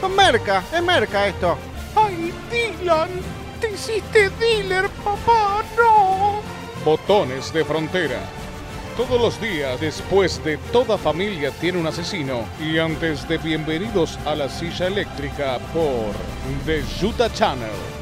[0.00, 1.56] Son merca, es merca esto.
[1.96, 3.08] Ay, Dylan,
[3.60, 6.40] te hiciste dealer, papá, no.
[6.84, 8.20] Botones de frontera.
[8.98, 12.44] Todos los días, después de toda familia tiene un asesino.
[12.60, 16.12] Y antes de bienvenidos a la silla eléctrica por
[16.66, 17.97] The Utah Channel.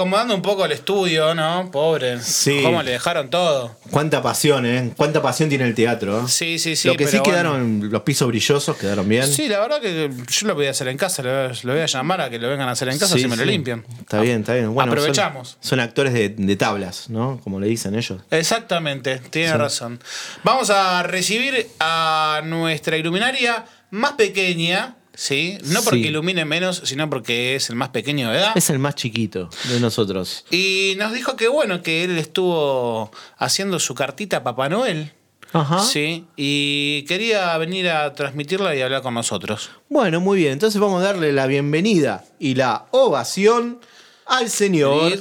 [0.00, 1.70] Acomodando un poco el estudio, ¿no?
[1.70, 2.20] Pobre.
[2.22, 2.60] Sí.
[2.62, 3.76] ¿Cómo le dejaron todo?
[3.90, 4.92] Cuánta pasión, ¿eh?
[4.96, 6.20] Cuánta pasión tiene el teatro.
[6.20, 6.22] ¿eh?
[6.26, 6.88] Sí, sí, sí.
[6.88, 7.22] Lo que sí bueno.
[7.30, 9.26] quedaron, los pisos brillosos quedaron bien.
[9.28, 11.22] Sí, la verdad que yo lo voy a hacer en casa.
[11.22, 13.28] Lo, lo voy a llamar a que lo vengan a hacer en casa Sí, si
[13.28, 13.84] me lo limpian.
[13.98, 14.72] Está bien, está bien.
[14.72, 15.58] Bueno, son- Aprovechamos.
[15.60, 17.38] Son, actores de, de tablas, ¿no?
[17.44, 18.22] Como le dicen ellos.
[18.30, 19.56] Exactamente, tiene Sí.
[19.58, 20.00] razón.
[20.44, 25.58] Vamos a recibir a nuestra iluminaria más pequeña, ¿sí?
[25.64, 26.08] No porque Sí.
[26.08, 28.52] ilumine menos, sino porque es el más pequeño de edad.
[28.56, 30.46] Es el más chiquito de nosotros.
[30.50, 35.12] Y nos dijo que bueno, que él estuvo haciendo su cartita a Papá Noel.
[35.52, 35.80] Ajá.
[35.84, 39.70] Sí, y quería venir a transmitirla y hablar con nosotros.
[39.90, 40.52] Bueno, muy bien.
[40.52, 43.78] Entonces vamos a darle la bienvenida y la ovación
[44.26, 45.18] al señor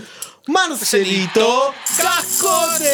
[0.47, 2.89] Marcelito Cascote.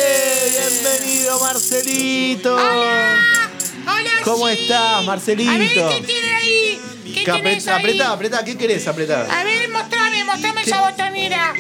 [0.50, 2.56] Bienvenido, Marcelito.
[2.56, 4.54] Hola, ¿Cómo sí.
[4.62, 5.52] estás, Marcelito?
[5.52, 6.80] A ver, ¿qué tiene ahí?
[7.26, 7.58] ¿Qué ahí?
[7.70, 8.44] apretá, apretá.
[8.46, 9.28] ¿Qué querés apretar?
[9.30, 11.54] A ver, mostrame, mostrame esa botonera.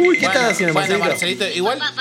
[0.00, 1.44] Uy, ¿qué estás haciendo, bueno, Marcelito?
[1.44, 1.78] Marcelito, igual.
[1.78, 1.96] Para,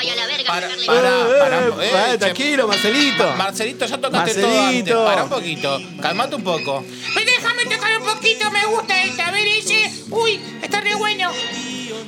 [0.45, 3.23] Para, Eh, para, eh, eh, tranquilo, Marcelito.
[3.29, 4.61] Ma- Marcelito, ya tocaste todo antes.
[4.63, 5.05] Marcelito.
[5.05, 5.81] Para un poquito.
[6.01, 6.85] Calmate un poco.
[7.15, 9.27] Pero déjame tocar un poquito, me gusta esta.
[9.27, 9.91] A ver, ese.
[10.09, 11.31] Uy, está re bueno.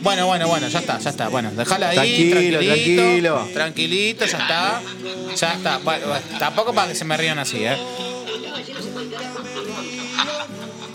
[0.01, 1.27] Bueno, bueno, bueno, ya está, ya está.
[1.29, 2.29] Bueno, déjala ahí.
[2.29, 3.49] Tranquilo, tranquilito, tranquilo.
[3.53, 4.81] Tranquilito, ya está.
[5.35, 5.77] Ya está.
[5.79, 7.77] Bueno, bueno, tampoco para que se me rían así, ¿eh?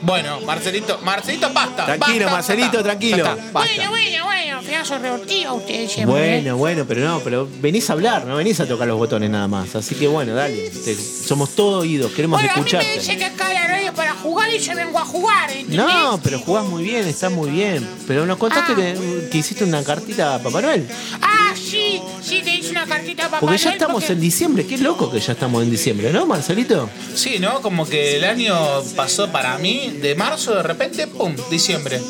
[0.04, 1.86] Bueno, Marcelito, Marcelito, basta.
[1.86, 2.82] Tranquilo, basta, Marcelito, basta.
[2.82, 3.24] tranquilo.
[3.24, 3.50] Basta.
[3.52, 4.60] Bueno, bueno, bueno.
[4.64, 6.14] Pedazo reortivo ustedes siempre.
[6.18, 9.46] Bueno, bueno, pero no, pero venís a hablar, no venís a tocar los botones nada
[9.48, 9.74] más.
[9.74, 10.70] Así que bueno, dale.
[10.70, 12.98] te- somos todo oídos, queremos Bueno, a mí me escucharte.
[12.98, 15.76] dice que acá la radio para jugar y yo vengo a jugar, ¿entendés?
[15.76, 17.86] No, pero jugás muy bien, estás muy bien.
[18.06, 18.76] Pero nos contaste Ah.
[18.76, 20.86] que, que hiciste una cartita a Papá Noel.
[21.20, 24.20] Ah, sí, sí, te hice una cartita a Papá Porque ya Noel estamos porque- en
[24.20, 24.66] diciembre.
[24.66, 26.88] Qué loco que ya estamos en diciembre, ¿no, Marcelito?
[27.14, 27.60] Sí, ¿no?
[27.60, 28.56] Como que el año
[28.96, 31.34] pasó para mí de marzo, de repente, ¡pum!
[31.50, 32.00] Diciembre.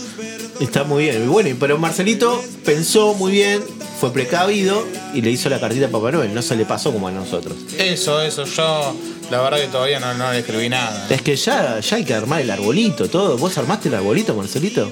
[0.60, 1.24] Está muy bien.
[1.24, 3.62] Y Bueno, pero Marcelito pensó muy bien,
[4.00, 6.32] fue precavido y le hizo la cartita a Papá Noel.
[6.34, 7.56] No se le pasó como a nosotros.
[7.78, 8.96] Eso, eso, yo
[9.30, 11.06] la verdad que todavía no, no le escribí nada.
[11.10, 13.36] Es que ya, ya hay que armar el arbolito, todo.
[13.36, 14.90] ¿Vos armaste el arbolito, Marcelito?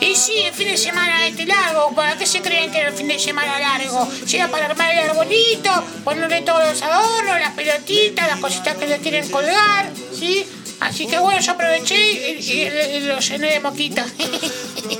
[0.00, 2.94] Y sí, el fin de semana este largo, ¿para qué se creen que era el
[2.94, 4.08] fin de semana largo?
[4.26, 5.70] Llega para armar el arbolito,
[6.02, 10.44] ponerle todos los adornos, las pelotitas, las cositas que le quieren colgar, ¿sí?
[10.82, 14.04] Así que bueno, yo aproveché y, y- y lo llené de moquita.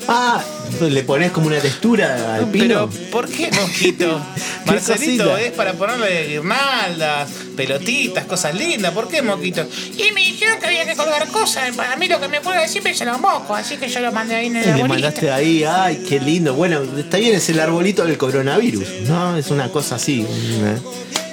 [0.08, 0.42] Ah,
[0.80, 2.88] le pones como una textura al pino.
[2.88, 4.20] Pero, ¿por qué mosquito?
[4.64, 8.92] ¿Qué Marcelito es para ponerle guirnaldas, pelotitas, cosas lindas.
[8.92, 9.66] ¿Por qué mosquito?
[9.96, 11.74] Y me dijeron que había que colgar cosas.
[11.76, 14.34] Para mí lo que me puede siempre se los moscos, así que yo lo mandé
[14.36, 14.88] ahí en el Le arbolito.
[14.88, 16.54] mandaste ahí, ay, qué lindo.
[16.54, 19.36] Bueno, está bien, es el arbolito del coronavirus, ¿no?
[19.36, 20.26] Es una cosa así,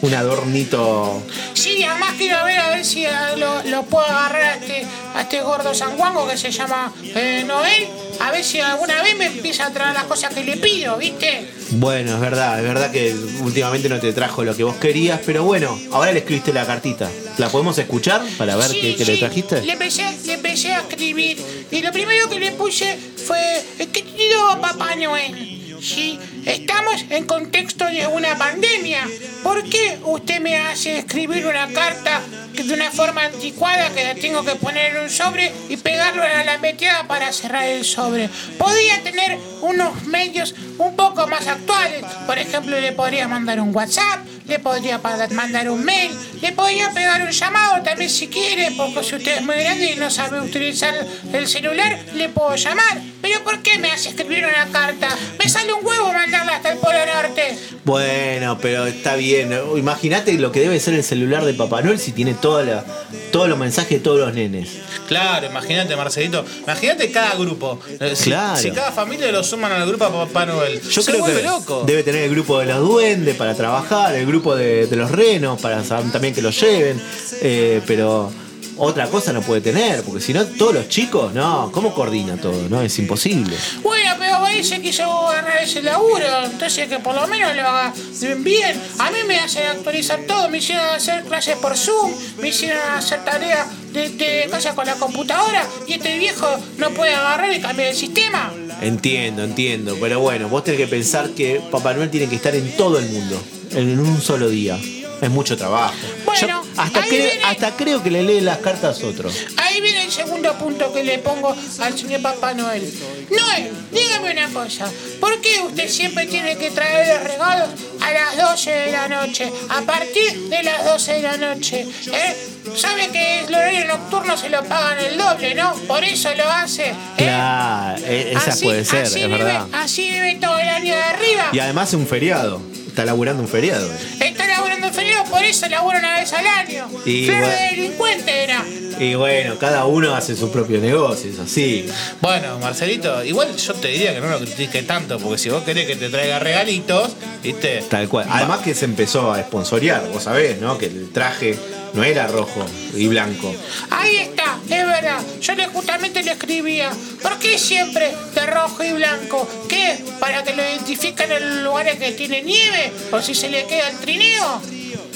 [0.02, 1.22] un adornito.
[1.54, 4.86] Sí, además quiero ver a ver si eh, lo, lo puedo agarrar a este,
[5.16, 7.88] a este gordo sanguango que se llama eh, Noel.
[8.20, 11.50] A ver si alguna vez me empieza a traer las cosas que le pido, ¿viste?
[11.72, 15.44] Bueno, es verdad, es verdad que últimamente no te trajo lo que vos querías, pero
[15.46, 17.10] bueno, ahora le escribiste la cartita.
[17.38, 19.62] ¿La podemos escuchar para ver Sí, qué, qué sí, le trajiste?
[19.62, 24.96] Le empecé, le empecé a escribir y lo primero que le puse fue querido Papá
[24.96, 25.78] Noel.
[25.82, 29.08] Sí, estamos en contexto de una pandemia.
[29.44, 32.22] ¿Por qué usted me hace escribir una carta
[32.54, 36.44] de una forma anticuada que la tengo que poner en un sobre y pegarlo a
[36.44, 38.30] la meteada para cerrar el sobre?
[38.58, 42.04] Podría tener unos medios un poco más actuales.
[42.26, 45.00] Por ejemplo, le podría mandar un WhatsApp, le podría
[45.32, 49.44] mandar un mail, le podría pegar un llamado también si quiere, porque si usted es
[49.44, 50.94] muy grande y no sabe utilizar
[51.32, 53.00] el celular, le puedo llamar.
[53.22, 55.10] Pero ¿por qué me hace escribir una carta?
[55.38, 57.58] Me sale un huevo mandarla hasta el Polo Norte.
[57.86, 59.52] Bueno, pero está bien.
[59.76, 62.86] Imagínate lo que debe ser el celular de Papá Noel si tiene toda la,
[63.32, 64.70] todos los mensajes de todos los nenes.
[65.08, 66.46] Claro, imagínate, Marcelito.
[66.64, 67.80] Imagínate cada grupo.
[68.00, 68.58] Eh, Si, Claro.
[68.60, 70.80] si cada familia lo suman al grupo a Papá Noel.
[70.82, 71.84] Yo se creo vuelve que loco.
[71.86, 75.60] debe tener el grupo de los duendes para trabajar, el grupo de, de los renos
[75.62, 77.02] para saber también que lo lleven,
[77.42, 78.32] eh, pero
[78.80, 82.70] otra cosa no puede tener, porque si no todos los chicos, no, ¿cómo coordina todo?
[82.70, 83.56] No, es imposible.
[83.84, 87.94] Bueno, pero ahí se quiso ganar ese laburo, entonces que por lo menos lo haga
[88.38, 88.82] bien.
[88.98, 93.24] A mí me hacen actualizar todo, me hicieron hacer clases por Zoom, me hicieron hacer
[93.26, 97.90] tareas de, de casa con la computadora y este viejo no puede agarrar y cambiar
[97.90, 98.52] el sistema.
[98.82, 102.78] Entiendo, entiendo, pero bueno, vos tenés que pensar que Papá Noel tiene que estar en
[102.78, 104.80] todo el mundo, en un solo día.
[105.22, 105.96] Es mucho trabajo.
[106.42, 109.30] Bueno, Yo hasta, ahí cre- viene- hasta creo que le lee las cartas a otro.
[109.58, 112.92] Ahí viene el segundo punto que le pongo al señor Papá Noel.
[113.30, 114.90] Noel, dígame una cosa.
[115.20, 117.70] ¿Por qué usted siempre tiene que traer los regalos
[118.02, 119.52] a las 12 de la noche?
[119.70, 121.86] A partir de las 12 de la noche.
[122.12, 122.36] ¿Eh?
[122.76, 125.74] ¿Sabe que el horario nocturno se lo pagan el doble, ¿no?
[125.88, 126.90] Por eso lo hace.
[126.90, 126.96] ¿eh?
[127.18, 129.68] Claro, e- esa puede ser, así es vive- verdad.
[129.74, 131.50] Así vive todo el año de arriba.
[131.52, 132.62] Y además es un feriado.
[133.00, 133.90] Está laburando un feriado.
[134.20, 136.90] Está laburando en feriado, por eso labura una vez al año.
[137.06, 137.56] Y Flor bueno.
[137.56, 138.66] de delincuente era.
[139.00, 141.88] Y bueno, cada uno hace su propio negocio, eso sí.
[142.20, 145.88] Bueno, Marcelito, igual yo te diría que no lo critiques tanto, porque si vos querés
[145.88, 147.82] que te traiga regalitos, ¿viste?
[147.90, 148.28] Tal cual.
[148.30, 150.78] Además que se empezó a esponsorear, vos sabés, ¿no?
[150.78, 151.58] Que el traje
[151.94, 153.56] no era rojo y blanco.
[153.90, 155.22] Ahí está, es verdad.
[155.40, 156.92] Yo le justamente le escribía.
[157.22, 159.48] ¿Por qué siempre de rojo y blanco?
[159.70, 159.98] ¿Qué?
[160.20, 162.92] ¿Para que lo identifiquen en los lugares que tiene nieve?
[163.12, 164.62] ¿O si se le queda el trineo?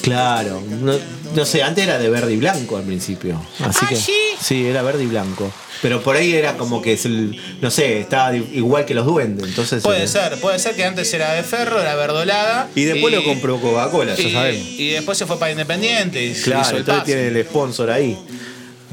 [0.04, 0.94] Claro, no,
[1.34, 3.42] no sé, antes era de verde y blanco al principio.
[3.62, 4.66] Así ¿Ah, que, sí?
[4.68, 5.50] era verde y blanco.
[5.82, 9.48] Pero por ahí era como que, es el, no sé, estaba igual que los duendes.
[9.48, 12.70] Entonces, Puede eh, ser, puede ser que antes era de ferro, era verdolada.
[12.76, 14.68] Y después lo compró Coca-Cola, ya y- sabemos.
[14.78, 18.18] Y después se fue para Independiente y Claro, hizo el entonces tiene el sponsor ahí.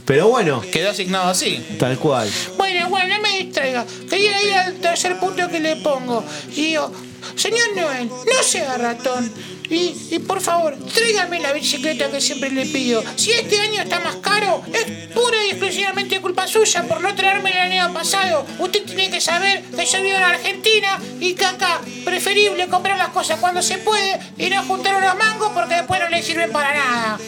[0.05, 1.65] Pero bueno, Quedó asignado así.
[1.79, 2.29] tal cual.
[2.57, 3.85] Bueno, bueno, no me distraiga.
[4.09, 6.25] Quería ir al tercer punto que le pongo.
[6.57, 6.93] Y digo,
[7.37, 9.31] señor Noel, no sea ratón.
[9.69, 13.05] Y, y por favor, tráigame la bicicleta que siempre le pido.
[13.15, 17.53] Si este año está más caro, es pura y exclusivamente culpa suya por no traerme
[17.53, 18.45] el año pasado.
[18.59, 23.11] Usted tiene que saber que yo vivo en Argentina y que acá preferible comprar las
[23.11, 26.75] cosas cuando se puede y no juntar unos mangos porque después no le sirven para
[26.75, 27.19] nada.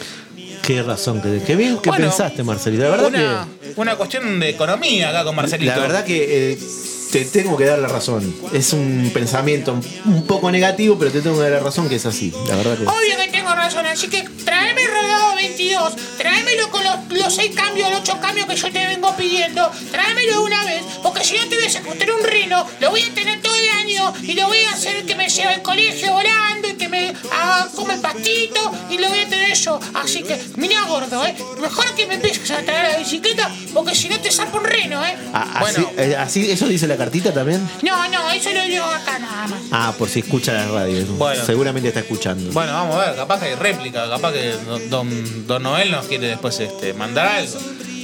[0.63, 2.83] Qué razón, qué, qué bien que Bueno, pensaste, Marcelito.
[2.83, 5.35] La verdad una, una cuestión de economía acá con.
[5.35, 5.71] Marcelito.
[5.71, 6.57] La verdad que eh,
[7.13, 8.35] te tengo que dar la razón.
[8.53, 12.05] Es un pensamiento un poco negativo, pero te tengo que dar la razón que es
[12.07, 12.33] así.
[12.47, 12.85] La verdad que.
[12.87, 17.51] Obvio que tengo razón, así que tráeme el rodado 22, tráemelo con los, los 6
[17.55, 21.37] cambios, los 8 cambios que yo te vengo pidiendo, tráemelo de una vez, porque si
[21.37, 24.33] no te voy a secuestrar un rino, lo voy a tener todo el año y
[24.33, 27.95] lo voy a hacer que me lleve al colegio volando y que me haga come
[27.97, 29.79] pastito y lo voy a tener yo.
[29.93, 34.09] Así que, mira gordo, eh, mejor que me empieces a traer la bicicleta, porque si
[34.09, 35.15] no te saco un rino, eh.
[35.33, 37.67] Ah, así, eh, así- ¿Eso dice la cartita también?
[37.81, 39.59] No, no, eso lo digo acá nada más.
[39.71, 41.05] Ah, por si escucha la radio.
[41.17, 41.45] Bueno.
[41.45, 42.51] Seguramente está escuchando.
[42.51, 44.53] Bueno, vamos a ver, capaz que hay réplica, capaz que
[44.89, 47.57] don, don, Noel nos quiere después este, mandar algo.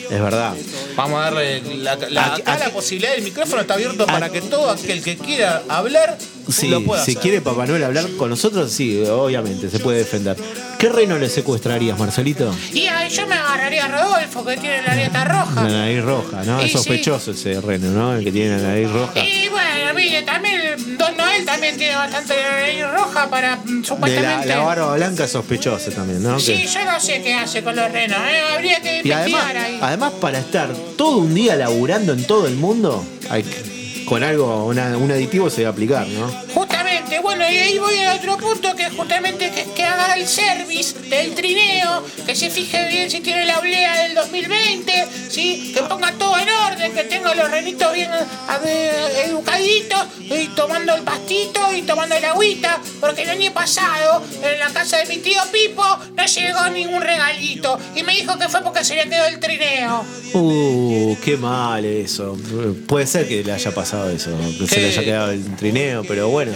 [0.10, 0.54] Es verdad.
[0.96, 4.30] Vamos a darle la, la- Aquí- acá aquí- la posibilidad, el micrófono está abierto para
[4.30, 6.18] que todo aquel que quiera hablar
[6.52, 7.18] Sí, lo si hacer.
[7.18, 10.36] quiere Papá Noel hablar con nosotros, sí, obviamente, se puede defender.
[10.78, 12.56] ¿Qué reino le secuestrarías, Marcelito?
[12.74, 15.64] Y ahí yo me agarraría a Rodolfo, que tiene la dieta roja.
[15.64, 16.62] La nariz roja, ¿no?
[16.62, 16.78] Y Es sí.
[16.78, 18.16] sospechoso ese reino, ¿no?
[18.16, 19.20] El que tiene la nariz roja.
[19.20, 23.84] Y bueno, mire, también Don Noel también tiene bastante nariz roja para mm, De la,
[23.88, 24.48] supuestamente.
[24.48, 26.40] la barba blanca es sospechoso también, ¿no?
[26.40, 28.42] Sí, yo no sé qué hace con los renos, ¿eh?
[28.56, 29.80] habría que Y además, investigar ahí.
[29.82, 33.79] además, para estar todo un día laburando en todo el mundo, hay que-
[34.10, 36.28] con algo, un aditivo se debe aplicar, ¿no?
[37.22, 41.36] Bueno, y ahí voy al otro punto, que justamente que, que haga el service del
[41.36, 45.72] trineo, que se fije bien si tiene la oblea del 2020, ¿sí?
[45.74, 48.60] que ponga todo en orden, que tenga los renitos bien a
[49.26, 54.70] educaditos, y tomando el pastito y tomando el agüita, porque el año pasado en la
[54.70, 55.84] casa de mi tío Pipo
[56.16, 60.06] no llegó ningún regalito, y me dijo que fue porque se le quedó el trineo.
[60.34, 62.38] Uh, qué mal eso.
[62.88, 66.30] Puede ser que le haya pasado eso, que se le haya quedado el trineo, pero
[66.30, 66.52] bueno.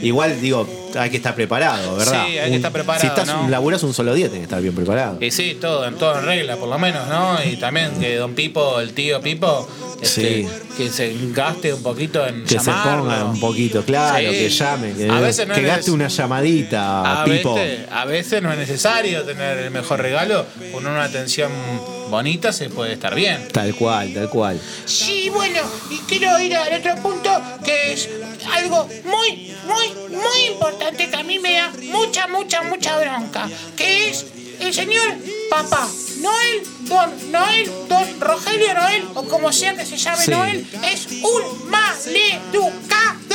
[0.00, 0.66] Igual digo,
[0.98, 2.24] hay que estar preparado, ¿verdad?
[2.26, 3.48] Sí, hay que estar preparado, Si estás ¿no?
[3.48, 5.18] laburas un solo día, tenés que estar bien preparado.
[5.20, 7.38] Y sí, todo, en todo en regla, por lo menos, ¿no?
[7.44, 9.68] Y también que don Pipo, el tío Pipo,
[10.00, 10.48] este, Sí.
[10.76, 14.24] que se gaste un poquito en Que se ponga un poquito, claro, Sí.
[14.38, 17.54] que llame, que, A veces no que es gaste una llamadita, A Pipo.
[17.54, 21.50] veces, a veces no es necesario tener el mejor regalo, con una atención
[22.10, 23.48] bonita se puede estar bien.
[23.52, 24.60] Tal cual, tal cual.
[24.84, 27.30] Sí, bueno, y quiero ir al otro punto,
[27.64, 28.08] que es
[28.54, 34.10] algo muy, muy, muy importante que a mí me da mucha, mucha, mucha bronca, que
[34.10, 34.26] es
[34.60, 35.16] el señor
[35.50, 35.86] Papá
[36.20, 40.30] Noel, Don Noel, Don Rogelio Noel, o como sea que se llame Sí.
[40.30, 43.25] Noel, es un maleducado.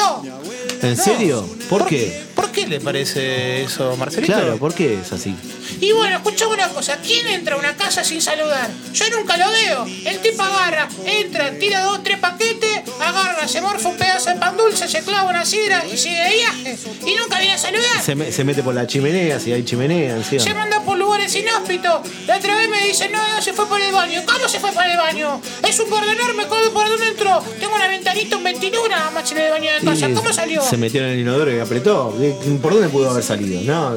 [0.82, 1.47] ¿En serio?
[1.70, 2.24] ¿Por qué?
[2.36, 4.34] ¿Por qué le parece eso, Marcelito?
[4.34, 5.36] Claro, ¿por qué es así?
[5.80, 8.70] Y bueno, escuchame una cosa, ¿quién entra a una casa sin saludar?
[8.93, 9.86] Yo nunca lo veo.
[10.06, 14.58] El tipo agarra, entra, tira dos, tres paquetes, agarra, se morfa un pedazo de pan
[14.58, 16.78] dulce, se clava una sidra y sigue de viaje.
[17.06, 18.02] Y nunca viene a saludar.
[18.04, 20.41] Se, me- se mete por la chimenea, si hay chimenea encima.
[20.43, 22.02] Se manda por lugares inhóspitos.
[22.28, 24.22] La otra vez me dice, no, no, se fue por el baño.
[24.26, 25.41] ¿Cómo se fue por el baño?
[25.68, 27.41] Es un gordo enorme, ¿cómo- ¿por dónde entró?
[27.60, 30.10] Tengo una ventanita, un ventilador nada más en el baño de casa.
[30.10, 30.62] Y ¿Cómo salió?
[30.62, 32.16] Se metió en el inodoro y apretó.
[32.62, 33.62] ¿Por dónde pudo haber salido?
[33.64, 33.96] No.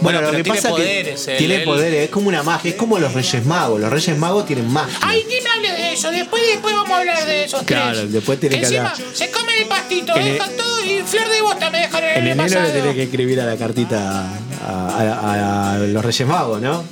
[0.00, 1.64] Bueno, lo pero que tiene pasa poderes, es que él, tiene él.
[1.64, 3.80] poderes, es como una magia, es como los Reyes Magos.
[3.80, 4.98] Los Reyes Magos tienen magia.
[5.02, 6.10] Ay, ni me hable de eso.
[6.10, 8.12] Después, después vamos a hablar de esos Claro, tres.
[8.12, 8.92] después tiene que hablar.
[9.12, 12.16] se comen el pastito, En el- dejan todo y flor de bosta me dejaron el
[12.16, 12.72] En enero le pasado.
[12.72, 14.26] tenés que escribir a la cartita
[14.66, 16.84] a, a- a- a los Reyes Magos, ¿no?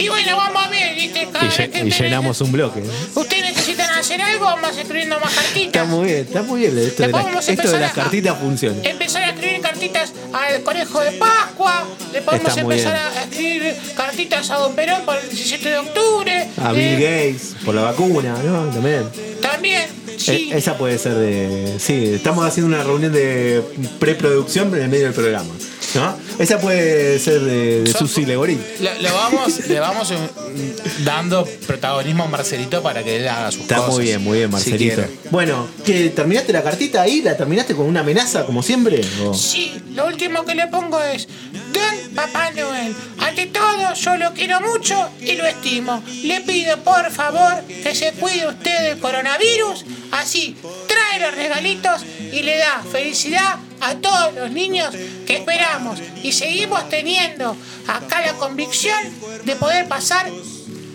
[0.00, 1.28] Y bueno, vamos a ver, ¿viste?
[1.32, 2.82] Cada Y, vez lle- que y llenamos un bloque.
[3.14, 5.86] Ustedes necesitan hacer algo, vamos escribiendo más Está cartitas.
[5.88, 6.70] muy bien, está muy bien.
[6.78, 8.82] Esto de, Después las- vamos a esto de empezar las a- cartitas funciona.
[8.82, 11.84] Empezar a escribir cartitas al conejo de Pascua.
[12.12, 13.18] Le podemos Está muy empezar bien.
[13.18, 16.48] a escribir cartitas a Don Perón para el 17 de octubre.
[16.62, 18.64] A Bill Eh, Gates, por la vacuna, ¿no?
[18.70, 19.04] También.
[19.42, 19.84] También,
[20.16, 20.50] sí.
[20.52, 21.76] E- esa puede ser de.
[21.78, 23.62] Sí, estamos haciendo una reunión de
[23.98, 25.50] preproducción en el medio del programa.
[25.94, 26.16] ¿No?
[26.40, 28.60] Esa puede ser de, de Susi Legorín.
[28.80, 30.12] Le, le vamos, le vamos
[31.04, 33.94] dando protagonismo a Marcelito para que él haga sus Está cosas.
[33.94, 35.02] muy bien, muy bien, Marcelito.
[35.30, 37.20] bueno, ¿que ¿terminaste la cartita ahí?
[37.22, 39.02] ¿La terminaste con una amenaza como siempre?
[39.24, 41.28] ¿O- Sí, lo último que le pongo es,
[41.72, 46.02] Don Papá Noel, ante todo yo lo quiero mucho y lo estimo.
[46.22, 50.56] Le pido por favor que se cuide usted del coronavirus, así
[50.88, 52.02] trae los regalitos
[52.32, 54.90] y le da felicidad a todos los niños
[55.26, 57.56] que esperamos y seguimos teniendo
[57.86, 58.98] acá la convicción
[59.44, 60.28] de poder pasar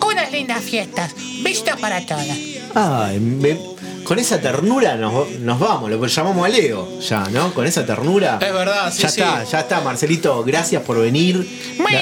[0.02, 1.14] unas lindas fiestas.
[1.42, 2.28] Vistas para todas.
[2.76, 3.75] Ay, me-
[4.06, 7.54] con esa ternura nos, nos vamos, lo llamamos a Leo ya, ¿no?
[7.54, 8.40] Con esa ternura.
[8.42, 9.20] Es verdad, sí, Ya sí.
[9.22, 11.46] está, ya está, Marcelito, gracias por venir.
[11.78, 12.00] Bueno,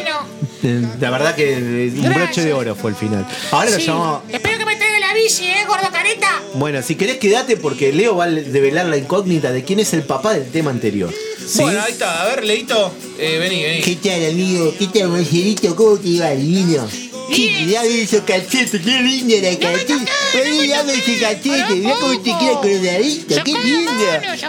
[0.62, 2.16] La, la verdad que un Gracias.
[2.16, 3.26] broche de oro fue el final.
[3.51, 4.22] Ahora lo sí, llamamos.
[4.30, 6.30] espero que me traiga la bici, ¿eh, gordo careta?
[6.56, 10.04] Bueno, si querés quedate porque Leo va a develar la incógnita de quién es el
[10.04, 11.12] papá del tema anterior.
[11.45, 11.62] ¿Sí?
[11.62, 12.22] Bueno, ahí está.
[12.24, 13.82] A ver, Leito, eh, vení, vení.
[13.82, 14.74] ¿Qué tal, amigo?
[14.80, 15.76] ¿Qué tal, Marcelito?
[15.76, 16.88] ¿Cómo te va, divino?
[17.32, 19.94] Sí, dame esos cachetes, qué lindo la cachete.
[20.34, 23.92] Vení, dame ese cachete, mirá cómo te queda colonadito, qué lindo.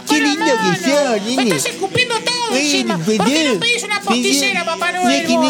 [0.08, 1.56] Qué lindo que Me nene.
[1.56, 2.98] estás escupiendo todo encima.
[2.98, 5.20] ¿Por qué no, no pedís una posticera, no, Papá No Noel?
[5.20, 5.42] es que no,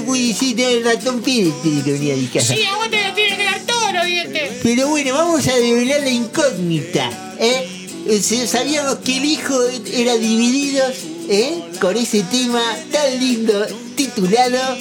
[0.00, 2.54] no puede ser, no, el ratón Pérez tiene que venir a mi casa.
[2.54, 4.50] Sí, a vos te tienen que dar todos los dientes.
[4.62, 7.36] Pero bueno, vamos a develar la incógnita.
[7.38, 7.68] ¿eh?
[8.08, 9.58] Eh, Sabíamos que el hijo
[9.92, 10.94] era Divididos,
[11.28, 11.62] ¿eh?
[11.80, 14.76] Con ese tema tan lindo titulado.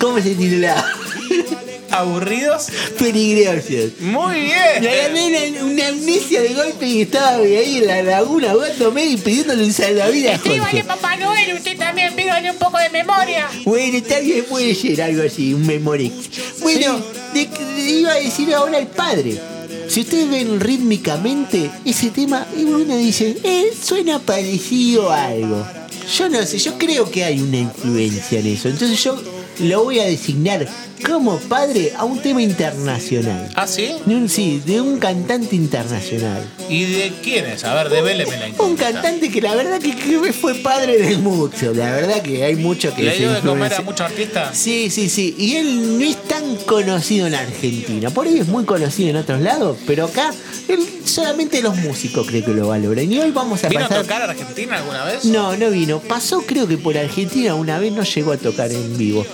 [0.00, 0.84] ¿Cómo se titulaba?
[1.90, 2.66] ¿Aburridos?
[2.98, 3.92] Peligrosos.
[4.00, 4.54] Muy bien.
[4.82, 9.16] Me agarré una, una amnesia de golpe y estaba ahí en la laguna ahogándome y
[9.16, 10.84] pidiéndole un salvavidas a Escríbale.
[10.84, 13.48] Papá Noel, usted también pídale un poco de memoria.
[13.64, 16.60] Bueno, está bien, puede ser algo así, un Memorex.
[16.60, 17.00] Bueno,
[17.32, 19.40] de- de- iba a decir ahora el padre.
[19.88, 25.66] Si ustedes ven rítmicamente ese tema, y uno dice, eh, suena parecido a algo.
[26.16, 28.68] Yo no sé, yo creo que hay una influencia en eso.
[28.68, 29.20] Entonces yo
[29.60, 30.66] lo voy a designar
[31.06, 33.48] como padre a un tema internacional.
[33.54, 33.94] ¿Ah, sí?
[34.04, 36.44] De un, sí, de un cantante internacional.
[36.68, 37.64] ¿Y de quién es?
[37.64, 41.72] A ver, devéleme la Un cantante que la verdad que, que fue padre de mucho.
[41.72, 44.56] La verdad que hay mucho que ¿Le se de comer a muchos artistas?
[44.56, 45.34] Sí, sí, sí.
[45.38, 48.10] Y él no es tan conocido en Argentina.
[48.10, 50.32] Por ahí es muy conocido en otros lados, pero acá
[50.68, 53.10] él, solamente los músicos creo que lo valoran.
[53.10, 54.02] Y hoy vamos a ¿Vino a pasar.
[54.02, 55.24] tocar a Argentina alguna vez?
[55.24, 56.00] No, no vino.
[56.00, 59.24] Pasó creo que por Argentina una vez no llegó a tocar en vivo.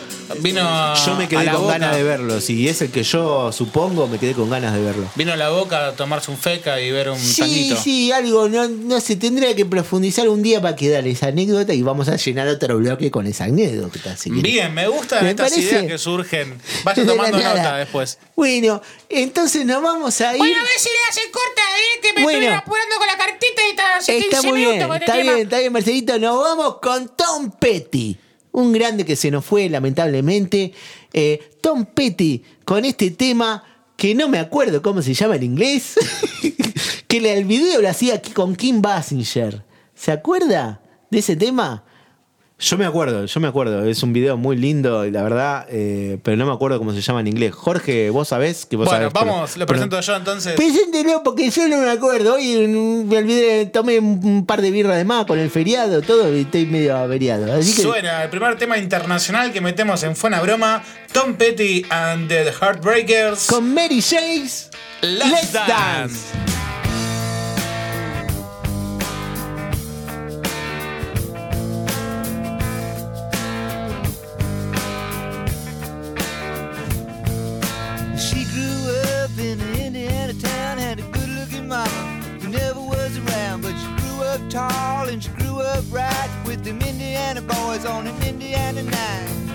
[0.41, 2.41] Vino a, Yo me quedé con ganas de verlo.
[2.41, 5.09] Si es el que yo supongo, me quedé con ganas de verlo.
[5.15, 7.77] Vino a la boca a tomarse un feca y ver un Sí, tanguito.
[7.77, 11.83] sí, algo, no, no se tendría que profundizar un día para quedar esa anécdota y
[11.83, 14.17] vamos a llenar otro bloque con esa anécdota.
[14.17, 14.43] si querés.
[14.43, 15.69] Bien, me gustan ¿Me estas parece?
[15.69, 16.59] ideas que surgen.
[16.85, 17.55] Vaya tomando nada.
[17.57, 18.19] nota después.
[18.37, 20.39] Bueno, entonces nos vamos a ir.
[20.39, 22.01] Bueno, a ver si le hacen corta, ¿eh?
[22.03, 22.39] Que me Bueno.
[22.41, 25.39] estoy apurando con la cartita y está hace 15 Está muy minutos bien, está bien,
[25.39, 26.19] está bien, Marcelito.
[26.19, 28.17] Nos vamos con Tom Petty.
[28.55, 30.73] Un grande que se nos fue, lamentablemente.
[31.13, 33.65] Eh, Tom Petty con este tema
[33.97, 35.95] que no me acuerdo cómo se llama en inglés.
[37.09, 39.65] que el video lo hacía con Kim Basinger.
[39.97, 40.81] ¿Se acuerda
[41.11, 41.83] de ese tema?
[42.57, 43.85] Yo me acuerdo, yo me acuerdo.
[43.85, 47.21] Es un video muy lindo, la verdad, eh, pero no me acuerdo cómo se llama
[47.21, 47.53] en inglés.
[47.53, 50.55] Jorge, vos sabés que vos Bueno, sabés, pero- vamos, lo pero- presento yo entonces.
[50.55, 52.35] Preséntelo porque yo no me acuerdo.
[52.35, 56.43] Hoy me olvidé, tomé un par de birras de más con el feriado, todo, y
[56.43, 57.53] estoy medio averiado.
[57.53, 57.83] Así que.
[57.83, 60.83] Suena el primer tema internacional que metemos en Fuena Broma:
[61.13, 63.47] Tom Petty and the Heartbreakers.
[63.49, 64.71] Con Mary James,
[65.03, 65.69] Let's, Let's dance.
[65.69, 66.54] Dance.
[86.65, 89.54] Them Indiana boys on an Indiana night.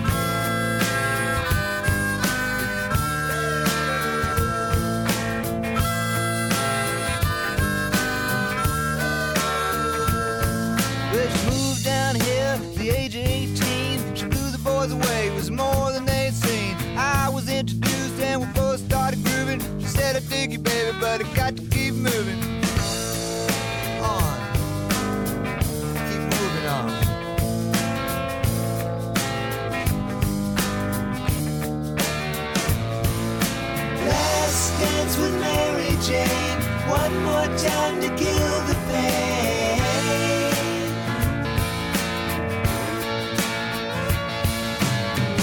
[37.62, 39.80] Time to kill the pain.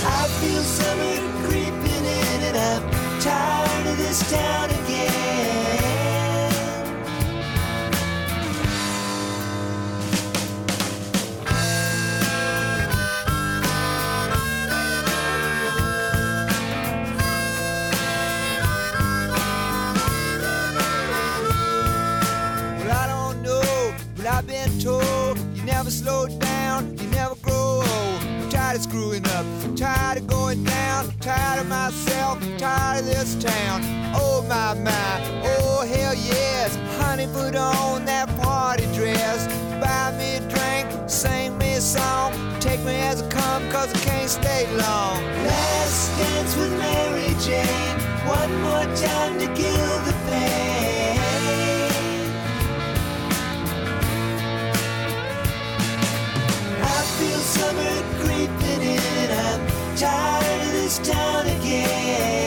[0.06, 2.84] I feel summer creeping in, and I'm
[3.20, 4.77] tired of this town
[24.30, 28.22] I've been told you never slow down, you never grow old.
[28.24, 29.46] I'm tired of screwing up,
[29.78, 33.82] tired of going down, tired of myself, tired of this town.
[34.16, 39.48] Oh my my, oh hell yes, honey, put on that party dress,
[39.80, 44.00] buy me a drink, sing me a song, take me as I come, cause I
[44.00, 45.24] can't stay long.
[45.48, 47.98] Last dance with Mary Jane,
[48.28, 50.97] one more time to kill the pain.
[59.98, 62.47] Tired of this town again.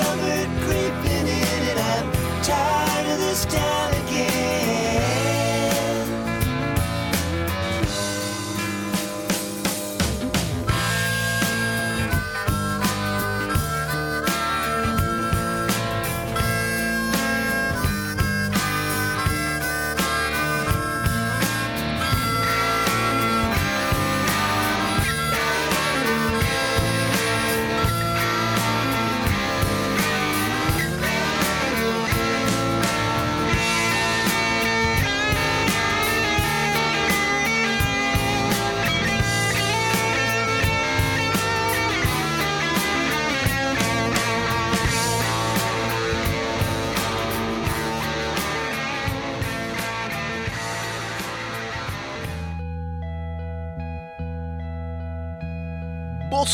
[0.00, 2.06] Summer creeping in and I'm
[2.42, 4.69] tired of this town again.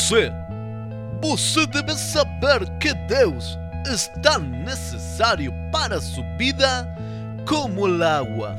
[0.07, 0.31] Você,
[1.21, 3.59] você deve saber que Deus
[3.93, 6.87] es tan necesario para su vida
[7.45, 8.55] como el agua.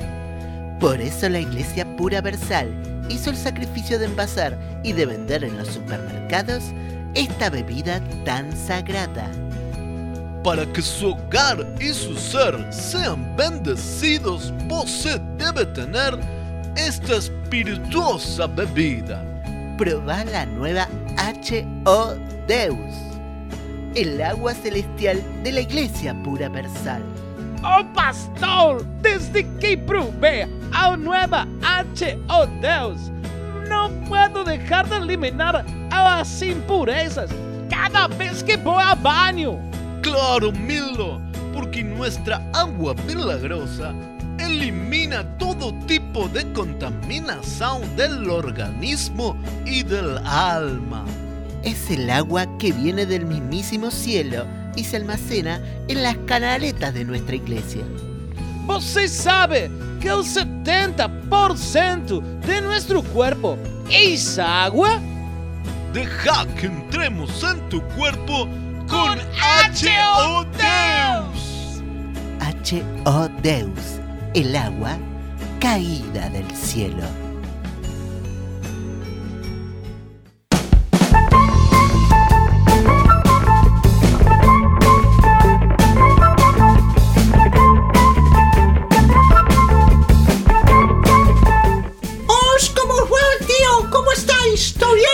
[0.78, 2.68] Por eso la iglesia pura Versal
[3.08, 6.66] hizo el sacrificio de envasar y de vender en los supermercados
[7.14, 9.32] esta bebida tan sagrada.
[10.44, 16.20] Para que su hogar y su ser sean bendecidos, você debe tener
[16.76, 19.24] esta espirituosa bebida.
[19.78, 22.16] Probá la nueva H.O.
[22.48, 22.96] Deus,
[23.96, 27.04] el agua celestial de la iglesia pura Versal.
[27.64, 32.48] Oh pastor, desde que probé a nueva H.O.
[32.62, 33.12] Deus,
[33.68, 37.30] no puedo dejar de eliminar las impurezas
[37.70, 39.60] cada vez que voy a baño.
[40.02, 41.20] Claro, Milo,
[41.54, 43.94] porque nuestra agua milagrosa
[44.40, 49.36] elimina todo tipo de contaminación del organismo
[49.66, 51.06] y del alma.
[51.64, 57.04] Es el agua que viene del mismísimo cielo y se almacena en las canaletas de
[57.04, 57.84] nuestra iglesia.
[58.68, 59.72] Você sabe
[60.02, 63.58] que el 70% de nuestro cuerpo
[63.90, 65.00] es agua?
[65.94, 68.48] Deja que entremos en tu cuerpo
[68.90, 70.46] con H.O.
[70.58, 71.82] Deus.
[72.42, 73.30] H.O.
[73.42, 74.00] Deus,
[74.34, 74.98] el agua
[75.60, 77.04] caída del cielo.
[92.28, 93.90] ¡Os, cómo va, tío!
[93.92, 94.74] ¿Cómo estáis?
[94.74, 95.08] ¿Todo bien?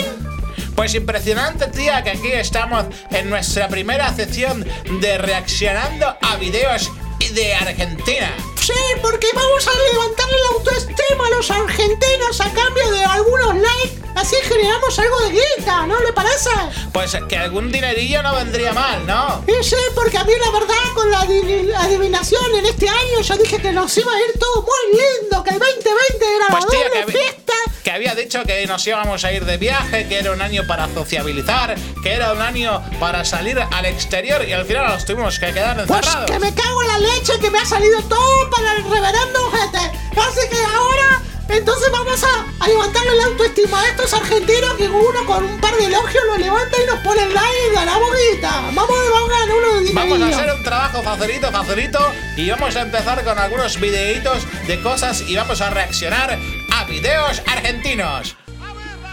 [0.75, 4.65] Pues Pues impresionante, tía, que aquí estamos en nuestra primera sección
[4.99, 6.91] de reaccionando a videos
[7.33, 8.31] de Argentina.
[8.65, 13.99] Sí, porque vamos a levantarle la autoestima a los argentinos a cambio de algunos likes.
[14.15, 16.49] Así generamos algo de guita, ¿no le parece?
[16.93, 19.43] Pues que algún dinerillo no vendría mal, ¿no?
[19.47, 23.35] Y sí, porque a mí la verdad con la adi- adivinación en este año yo
[23.37, 26.69] dije que nos iba a ir todo muy lindo, que el 2020 era Pues la
[26.69, 27.53] doble que, fiesta.
[27.93, 31.75] Había dicho que nos íbamos a ir de viaje, que era un año para sociabilizar,
[32.01, 35.77] que era un año para salir al exterior y al final nos tuvimos que quedar
[35.85, 36.31] Pues encerrados.
[36.31, 39.77] que me cago en la leche que me ha salido todo para el reverendo ojete.
[39.77, 45.25] Así que ahora, entonces vamos a, a levantarle la autoestima a estos argentinos que uno
[45.25, 48.51] con un par de elogios lo levanta y nos pone el like y ganamos guita.
[48.73, 52.75] Vamos, vamos a ganar uno de Vamos a hacer un trabajo facilito, facilito y vamos
[52.75, 56.39] a empezar con algunos videitos de cosas y vamos a reaccionar
[56.83, 58.35] a videos argentinos.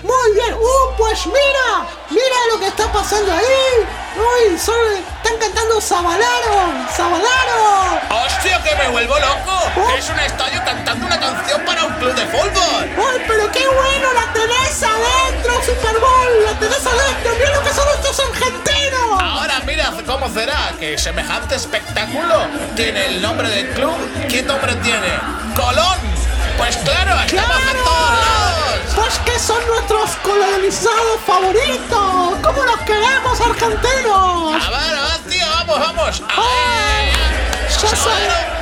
[0.03, 3.87] Muy bien, uh, pues mira, mira lo que está pasando ahí.
[4.17, 8.01] Uy, son, están cantando Sabalaro, Sabalaro.
[8.25, 9.91] ¡Hostia, que me vuelvo loco!
[9.93, 12.91] Que es un estadio cantando una canción para un club de fútbol.
[13.13, 14.13] ¡Ay, pero qué bueno!
[14.15, 16.45] ¡La tenés adentro, Super Bowl!
[16.47, 17.33] ¡La tenés adentro!
[17.39, 19.23] ¡Mira lo que son estos argentinos!
[19.23, 23.97] Ahora mira cómo será que semejante espectáculo tiene el nombre del club.
[24.29, 25.09] ¿Qué nombre tiene?
[25.55, 26.20] ¡Colón!
[26.61, 28.81] Pues claro, estamos en todos lados.
[28.95, 32.37] Pues que son nuestros colonizados favoritos.
[32.43, 34.67] ¿Cómo los queremos, argentinos?
[34.67, 36.23] A ver, a ver, tío, vamos, vamos.
[36.29, 37.71] A ver.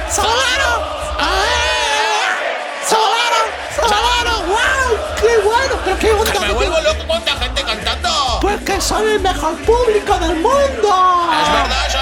[0.08, 0.72] ¡Sabalaro!
[2.86, 3.40] ¡Sabalaro!
[3.74, 4.34] ¡Sabalaro!
[4.46, 4.90] ¡Wow!
[5.20, 5.74] ¡Qué bueno!
[5.84, 6.40] ¡Pero qué onda!
[6.40, 8.38] Me vuelvo loco con la gente cantando.
[8.40, 11.30] Pues que son el mejor público del mundo.
[11.42, 11.98] Es verdad, eso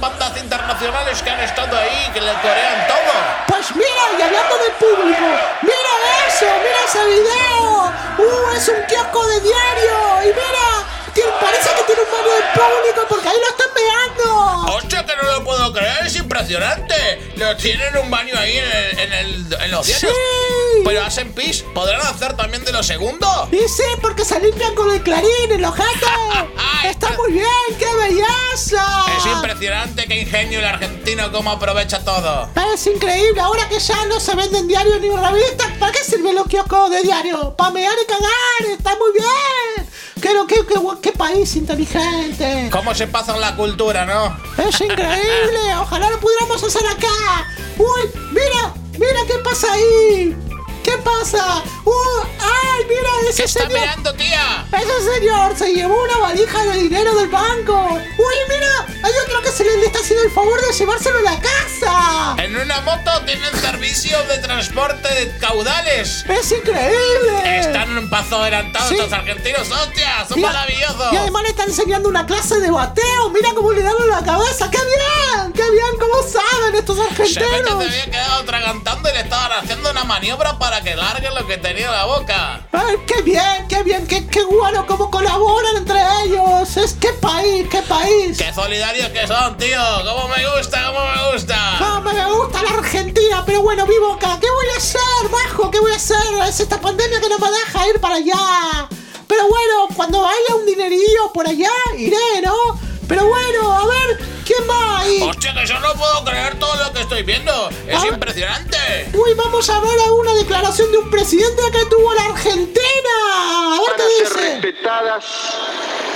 [0.00, 3.12] bandas internacionales que han estado ahí, que le corean todo.
[3.48, 5.26] Pues mira, y hablando de público,
[5.62, 5.92] mira
[6.28, 7.92] eso, mira ese video.
[8.18, 10.22] Uh, es un kiosco de diario.
[10.22, 11.68] Y mira, tiene- parece
[11.98, 14.72] un baño de público porque ahí lo están meando.
[14.76, 16.06] ¡Hostia, que no lo puedo creer!
[16.06, 17.32] ¡Es impresionante!
[17.36, 20.12] Lo tienen un baño ahí en, el, en, el- en los diarios.
[20.12, 20.82] Sí.
[20.84, 21.62] Pero hacen pis.
[21.74, 23.48] ¿Podrán hacer también de lo segundo?
[23.52, 26.06] Y sí, porque se limpian con el clarín, el ojete.
[26.84, 27.46] Está muy bien,
[27.78, 29.04] qué belleza.
[29.18, 32.48] Es impresionante qué ingenio el argentino cómo aprovecha todo.
[32.74, 36.46] Es increíble, ahora que ya no se venden diarios ni revistas, ¿para qué sirven los
[36.46, 37.56] kioscos de diario?
[37.56, 39.88] Para mear y cagar, está muy bien.
[40.20, 42.68] Qué, qué, qué, qué país inteligente.
[42.72, 44.36] ¿Cómo se pasa la cultura, no?
[44.62, 47.46] Es increíble, ojalá lo pudiéramos hacer acá.
[47.78, 50.36] Uy, mira, mira qué pasa ahí.
[50.86, 51.64] ¿Qué pasa?
[51.84, 51.92] Uh,
[52.38, 53.80] ay, mira ese ¿Qué está señor.
[53.80, 54.64] mirando, tía?
[54.70, 57.88] Ese señor se llevó una valija de dinero del banco.
[57.92, 61.40] Uy, mira, hay otro que se le, está haciendo el favor de llevárselo a la
[61.40, 62.36] casa.
[62.38, 66.24] En una moto tienen servicio de transporte de caudales.
[66.28, 67.58] Es increíble.
[67.58, 68.94] Están un paso adelantados Sí.
[68.94, 71.12] estos argentinos, hostia, son maravillosos.
[71.12, 73.30] Y además le está enseñando una clase de bateo.
[73.30, 74.70] Mira cómo le dan en la cabeza.
[74.70, 75.52] ¡Qué bien!
[75.66, 75.98] ¡Qué bien!
[75.98, 77.84] ¿Cómo saben estos argentinos?
[77.84, 81.56] se había quedado atragantando y le estaban haciendo una maniobra para que largue lo que
[81.56, 82.68] tenía en la boca.
[82.70, 83.66] ¡Ay, qué bien!
[83.68, 84.06] ¡Qué bien!
[84.06, 84.86] ¡Qué, qué bueno!
[84.86, 86.76] ¡Cómo colaboran entre ellos!
[86.76, 87.66] ¡Es qué país!
[87.68, 88.38] ¡Qué país!
[88.38, 89.80] ¡Qué solidarios que son, tío!
[90.04, 91.56] ¡Cómo me gusta, cómo me gusta!
[91.58, 93.42] ¡Ah, me gusta la Argentina!
[93.44, 94.38] Pero bueno, vivo acá.
[94.40, 95.68] ¿Qué voy a hacer, bajo?
[95.72, 96.16] ¿Qué voy a hacer?
[96.48, 98.88] Es esta pandemia que no me deja ir para allá.
[99.26, 102.54] Pero bueno, cuando haya un dinerillo por allá, iré, ¿no?
[103.08, 105.20] Pero bueno, a ver, ¿quién va ahí?
[105.22, 107.68] ¡Hostia, que yo no puedo creer todo lo que estoy viendo!
[107.88, 108.06] ¡Es Ah.
[108.08, 109.10] impresionante!
[109.12, 113.14] Uy, vamos a ver a una declaración de un presidente que tuvo la Argentina.
[113.34, 114.50] A ver Van a qué ser dice.
[114.60, 115.24] respetadas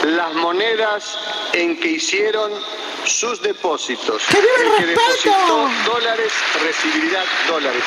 [0.05, 1.18] las monedas
[1.53, 2.53] en que hicieron
[3.05, 4.22] sus depósitos.
[4.31, 5.68] ¡Que viva el el que respeto!
[5.87, 7.83] dólares recibirá dólares.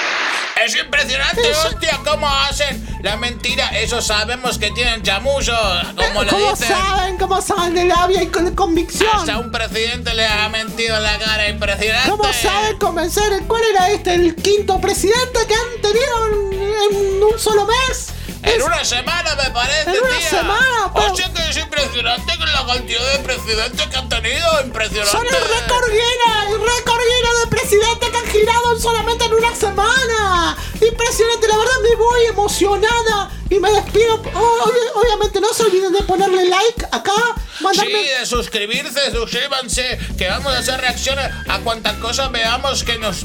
[0.66, 2.00] ¡Es impresionante, hostia!
[2.06, 3.68] ¿Cómo hacen la mentira?
[3.80, 5.58] Eso sabemos que tienen chamullos,
[5.96, 6.68] como le ¿Cómo dicen.
[6.70, 7.18] saben?
[7.18, 9.10] ¿Cómo saben de labia y con convicción?
[9.14, 12.10] Hasta un presidente le ha mentido en la cara, impresionante.
[12.10, 13.44] ¿Cómo saben convencer?
[13.48, 14.14] ¿Cuál era este?
[14.16, 18.08] ¿El quinto presidente que han tenido en, en un solo mes?
[18.44, 20.30] En una semana me parece, En una tía.
[20.30, 25.12] semana, pero- Hostia, que es impresionante con la cantidad de presidentes que han tenido, impresionante.
[25.12, 29.56] Son el récord Guinness, el récord Guinness de presidente que han girado solamente en una
[29.56, 30.58] semana.
[30.82, 34.22] Impresionante, la verdad me voy emocionada y me despido.
[34.34, 37.14] Oh, obvi- obviamente no se olviden de ponerle like acá
[37.62, 38.04] mandarme...
[38.04, 43.24] Sí, de suscribirse, suscríbanse, que vamos a hacer reacciones a cuantas cosas veamos que nos,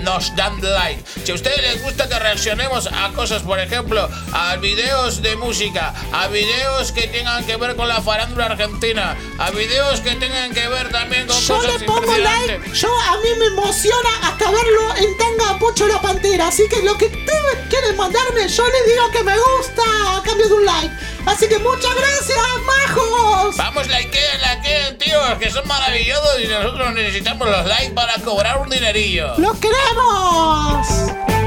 [0.00, 1.02] nos dan like.
[1.24, 5.94] Si a ustedes les gusta que reaccionemos a cosas, por ejemplo, a videos de música,
[6.12, 10.68] a videos que tengan que ver con la farándula argentina, a videos que tengan que
[10.68, 14.96] ver también con Yo cosas le pongo like, yo a mí me emociona hasta verlo
[14.96, 15.18] en
[15.62, 19.32] Pocho la Pantera, así que lo que ustedes quieren mandarme, yo les digo que me
[19.38, 19.82] gusta
[20.16, 20.92] a cambio de un like.
[21.24, 23.56] Así que muchas gracias, majos.
[23.56, 28.70] Vamos, likeen, likeen, tíos, que son maravillosos y nosotros necesitamos los likes para cobrar un
[28.70, 29.38] dinerillo.
[29.38, 31.41] ¡Los queremos!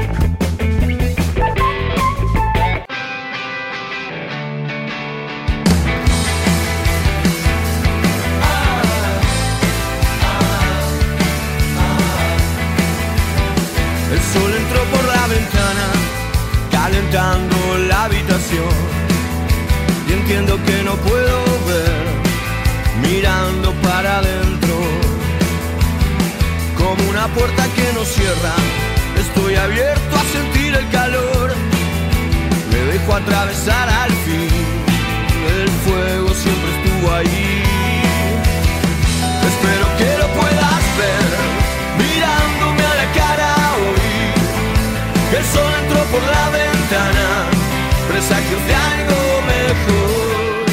[17.16, 18.74] La habitación.
[20.08, 22.04] Y entiendo que no puedo ver,
[23.08, 24.76] mirando para adentro.
[26.76, 28.54] Como una puerta que no cierra,
[29.18, 31.54] estoy abierto a sentir el calor.
[32.70, 34.50] Me dejo atravesar al fin,
[35.58, 37.62] el fuego siempre estuvo ahí.
[39.50, 40.15] Espero que
[45.38, 47.26] el sol entró por la ventana,
[48.08, 49.20] presagios de algo
[49.52, 50.66] mejor.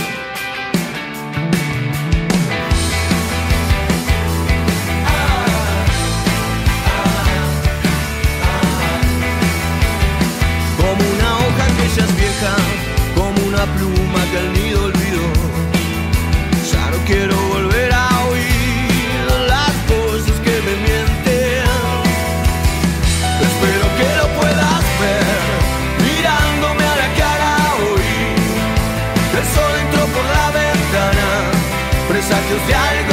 [10.77, 12.55] Como una hoja que ya es vieja,
[13.15, 15.27] como una pluma que el nido olvidó.
[16.71, 17.92] Ya no quiero volver a
[32.53, 33.12] presagios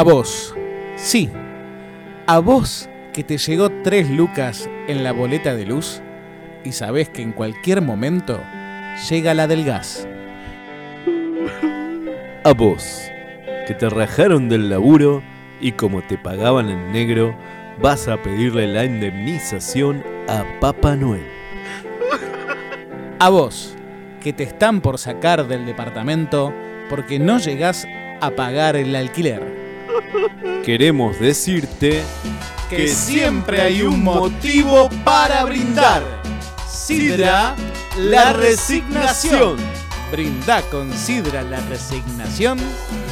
[0.00, 0.54] A vos,
[0.96, 1.28] sí,
[2.26, 6.00] a vos que te llegó tres lucas en la boleta de luz
[6.64, 8.40] y sabés que en cualquier momento
[9.10, 10.08] llega la del gas.
[12.44, 13.10] A vos,
[13.66, 15.22] que te rajaron del laburo
[15.60, 17.36] y como te pagaban en negro,
[17.78, 21.28] vas a pedirle la indemnización a Papá Noel.
[23.18, 23.76] A vos,
[24.22, 26.54] que te están por sacar del departamento
[26.88, 27.86] porque no llegás
[28.22, 29.59] a pagar el alquiler.
[30.64, 32.02] Queremos decirte
[32.68, 36.02] Que siempre hay un motivo para brindar.
[36.68, 37.54] Sidra
[37.98, 39.56] la resignación.
[40.12, 42.58] Brinda con Sidra la resignación.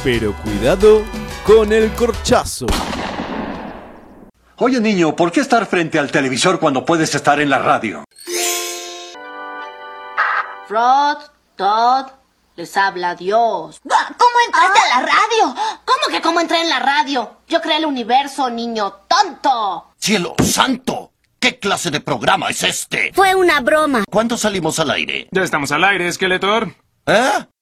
[0.03, 1.03] pero cuidado
[1.45, 2.65] con el corchazo.
[4.57, 8.03] Oye niño, ¿por qué estar frente al televisor cuando puedes estar en la radio?
[10.69, 11.17] Rod,
[11.55, 12.07] Todd,
[12.59, 13.79] les habla Dios.
[13.83, 15.55] ¿Cómo entraste a la radio?
[15.85, 17.37] ¿Cómo que cómo entré en la radio?
[17.47, 19.93] Yo creé el universo, niño tonto.
[19.97, 21.13] ¡Cielo santo!
[21.39, 23.13] ¿Qué clase de programa es este?
[23.13, 24.03] Fue una broma.
[24.11, 25.29] ¿Cuándo salimos al aire?
[25.31, 26.75] Ya estamos al aire, Skeletor.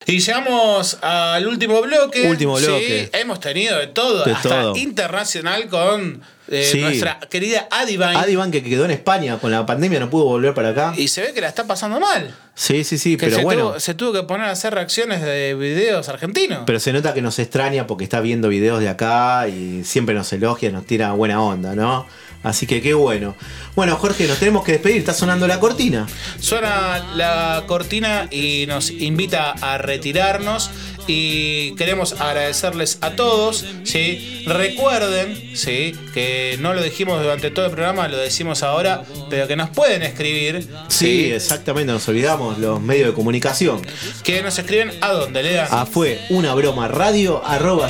[0.08, 2.28] Y llegamos al último bloque.
[2.28, 3.10] Último Sí, bloque.
[3.14, 4.76] hemos tenido de todo, De hasta todo.
[4.78, 6.82] internacional con eh, Sí.
[6.82, 8.16] nuestra querida Adivine.
[8.16, 10.94] Adivan que quedó en España con la pandemia, no pudo volver para acá.
[10.98, 12.34] Y se ve que la está pasando mal.
[12.56, 13.68] Sí, sí, sí, Que pero se, bueno.
[13.70, 16.64] tuvo, se tuvo que poner a hacer reacciones de videos argentinos.
[16.66, 20.32] Pero se nota que nos extraña porque está viendo videos de acá y siempre nos
[20.34, 22.08] elogia, nos tira buena onda, ¿no?
[22.44, 23.36] Así que qué bueno.
[23.76, 24.98] Bueno, Jorge, nos tenemos que despedir.
[24.98, 26.08] Está sonando la cortina.
[26.40, 30.70] Suena la cortina y nos invita a retirarnos.
[31.08, 33.66] Y queremos agradecerles a todos.
[33.84, 34.44] ¿sí?
[34.46, 35.96] Recuerden ¿sí?
[36.14, 40.04] que no lo dijimos durante todo el programa, lo decimos ahora, pero que nos pueden
[40.04, 40.68] escribir.
[40.90, 43.82] Sí, exactamente, nos olvidamos los medios de comunicación.
[44.24, 45.68] Que nos escriben a dónde lean.
[45.72, 47.90] Ah, fue una broma radio arroba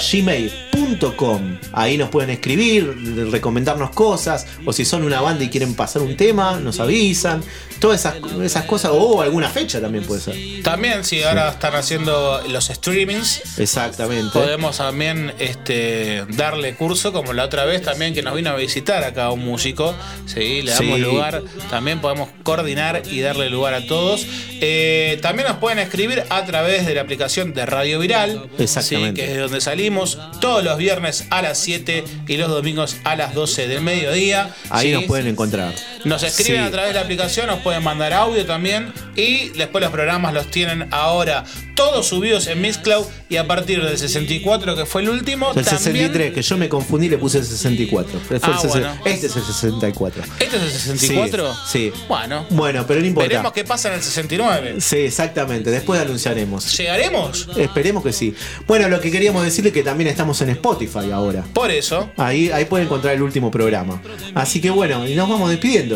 [0.86, 1.57] gmail.com.
[1.73, 6.15] Ahí nos pueden escribir, recomendarnos cosas, o si son una banda y quieren pasar un
[6.15, 7.41] tema, nos avisan.
[7.80, 10.36] Todas esas, esas cosas, o alguna fecha también puede ser.
[10.63, 14.32] También, si ahora están haciendo los streamings, Exactamente.
[14.34, 19.03] podemos también este, darle curso, como la otra vez también que nos vino a visitar
[19.03, 19.93] acá un músico.
[20.25, 20.63] ¿sí?
[20.63, 21.01] Le damos Sí.
[21.03, 24.25] lugar, también podemos coordinar y darle lugar a todos.
[24.59, 29.21] Eh, también nos pueden escribir a través de la aplicación de Radio Viral, Exactamente.
[29.21, 33.15] que es de donde salimos todos los viernes a las 7 y los domingos a
[33.15, 34.53] las 12 del mediodía.
[34.70, 34.93] Ahí ¿sí?
[34.93, 35.74] nos pueden encontrar.
[36.06, 36.68] Nos escriben Sí.
[36.68, 40.50] a través de la aplicación, nos pueden mandar audio también y después los programas los
[40.52, 41.43] tienen ahora
[41.76, 45.78] todos subidos en Mixcloud y a partir del 64 que fue el último El también
[46.08, 48.20] 63, que yo me confundí, le puse el 64.
[48.28, 48.93] Fue el Ah, bueno.
[49.06, 50.24] Este es el 64.
[50.39, 51.54] ¿Este es el 64?
[51.68, 51.91] Sí.
[51.93, 52.02] sí.
[52.08, 53.28] Bueno, Bueno, pero no importa.
[53.28, 54.76] veremos qué pasa en el 69.
[54.80, 55.70] Sí, exactamente.
[55.70, 56.76] Después anunciaremos.
[56.78, 57.48] ¿Llegaremos?
[57.58, 58.34] Esperemos que sí.
[58.66, 61.43] Bueno, lo que queríamos decirle es que también estamos en Spotify ahora.
[61.54, 62.10] Por eso.
[62.18, 64.02] Ahí, ahí pueden encontrar el último programa.
[64.34, 65.86] Así que bueno, y nos vamos despidiendo.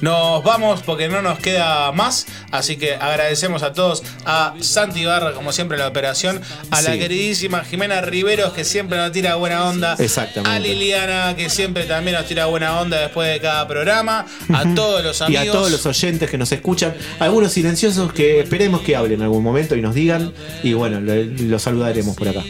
[0.00, 5.32] Nos vamos porque no nos queda más, así que agradecemos a todos, a Santi Barra,
[5.32, 6.98] como siempre, en la operación, a la Sí.
[6.98, 10.56] queridísima Jimena Riveros, que siempre nos tira buena onda, Exactamente.
[10.56, 15.04] a Liliana, que siempre también nos tira buena onda después de cada programa, a todos
[15.04, 15.48] los Y amigos.
[15.48, 19.42] a todos los oyentes que nos escuchan, algunos silenciosos que esperemos que hablen en algún
[19.44, 20.32] momento y nos digan.
[20.62, 22.42] Y bueno, lo- los saludaremos por acá.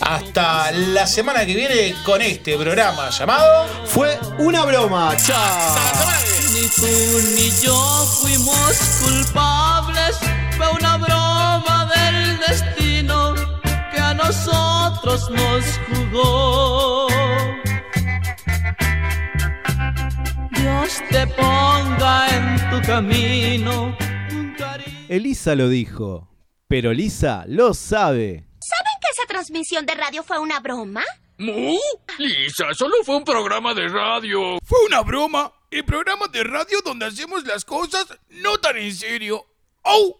[0.00, 3.66] Hasta la semana que viene con este programa llamado.
[3.86, 5.16] Fue una broma.
[5.16, 5.76] ¡Chao!
[6.52, 6.86] Ni tú
[7.34, 10.16] ni yo fuimos culpables,
[10.56, 13.34] fue una broma del destino
[13.92, 17.08] que a nosotros nos jugó.
[20.50, 23.96] Dios te ponga en tu camino.
[25.08, 26.28] Elisa lo dijo,
[26.68, 28.45] pero Lisa lo sabe.
[29.06, 31.04] ¿Saben que esa transmisión de radio fue una broma?
[31.38, 31.78] ¿Mu?
[32.18, 34.58] Lisa, solo fue un programa de radio.
[34.64, 35.52] Fue una broma.
[35.70, 39.44] El programa de radio donde hacemos las cosas no tan en serio.
[39.82, 40.18] ¡Oh!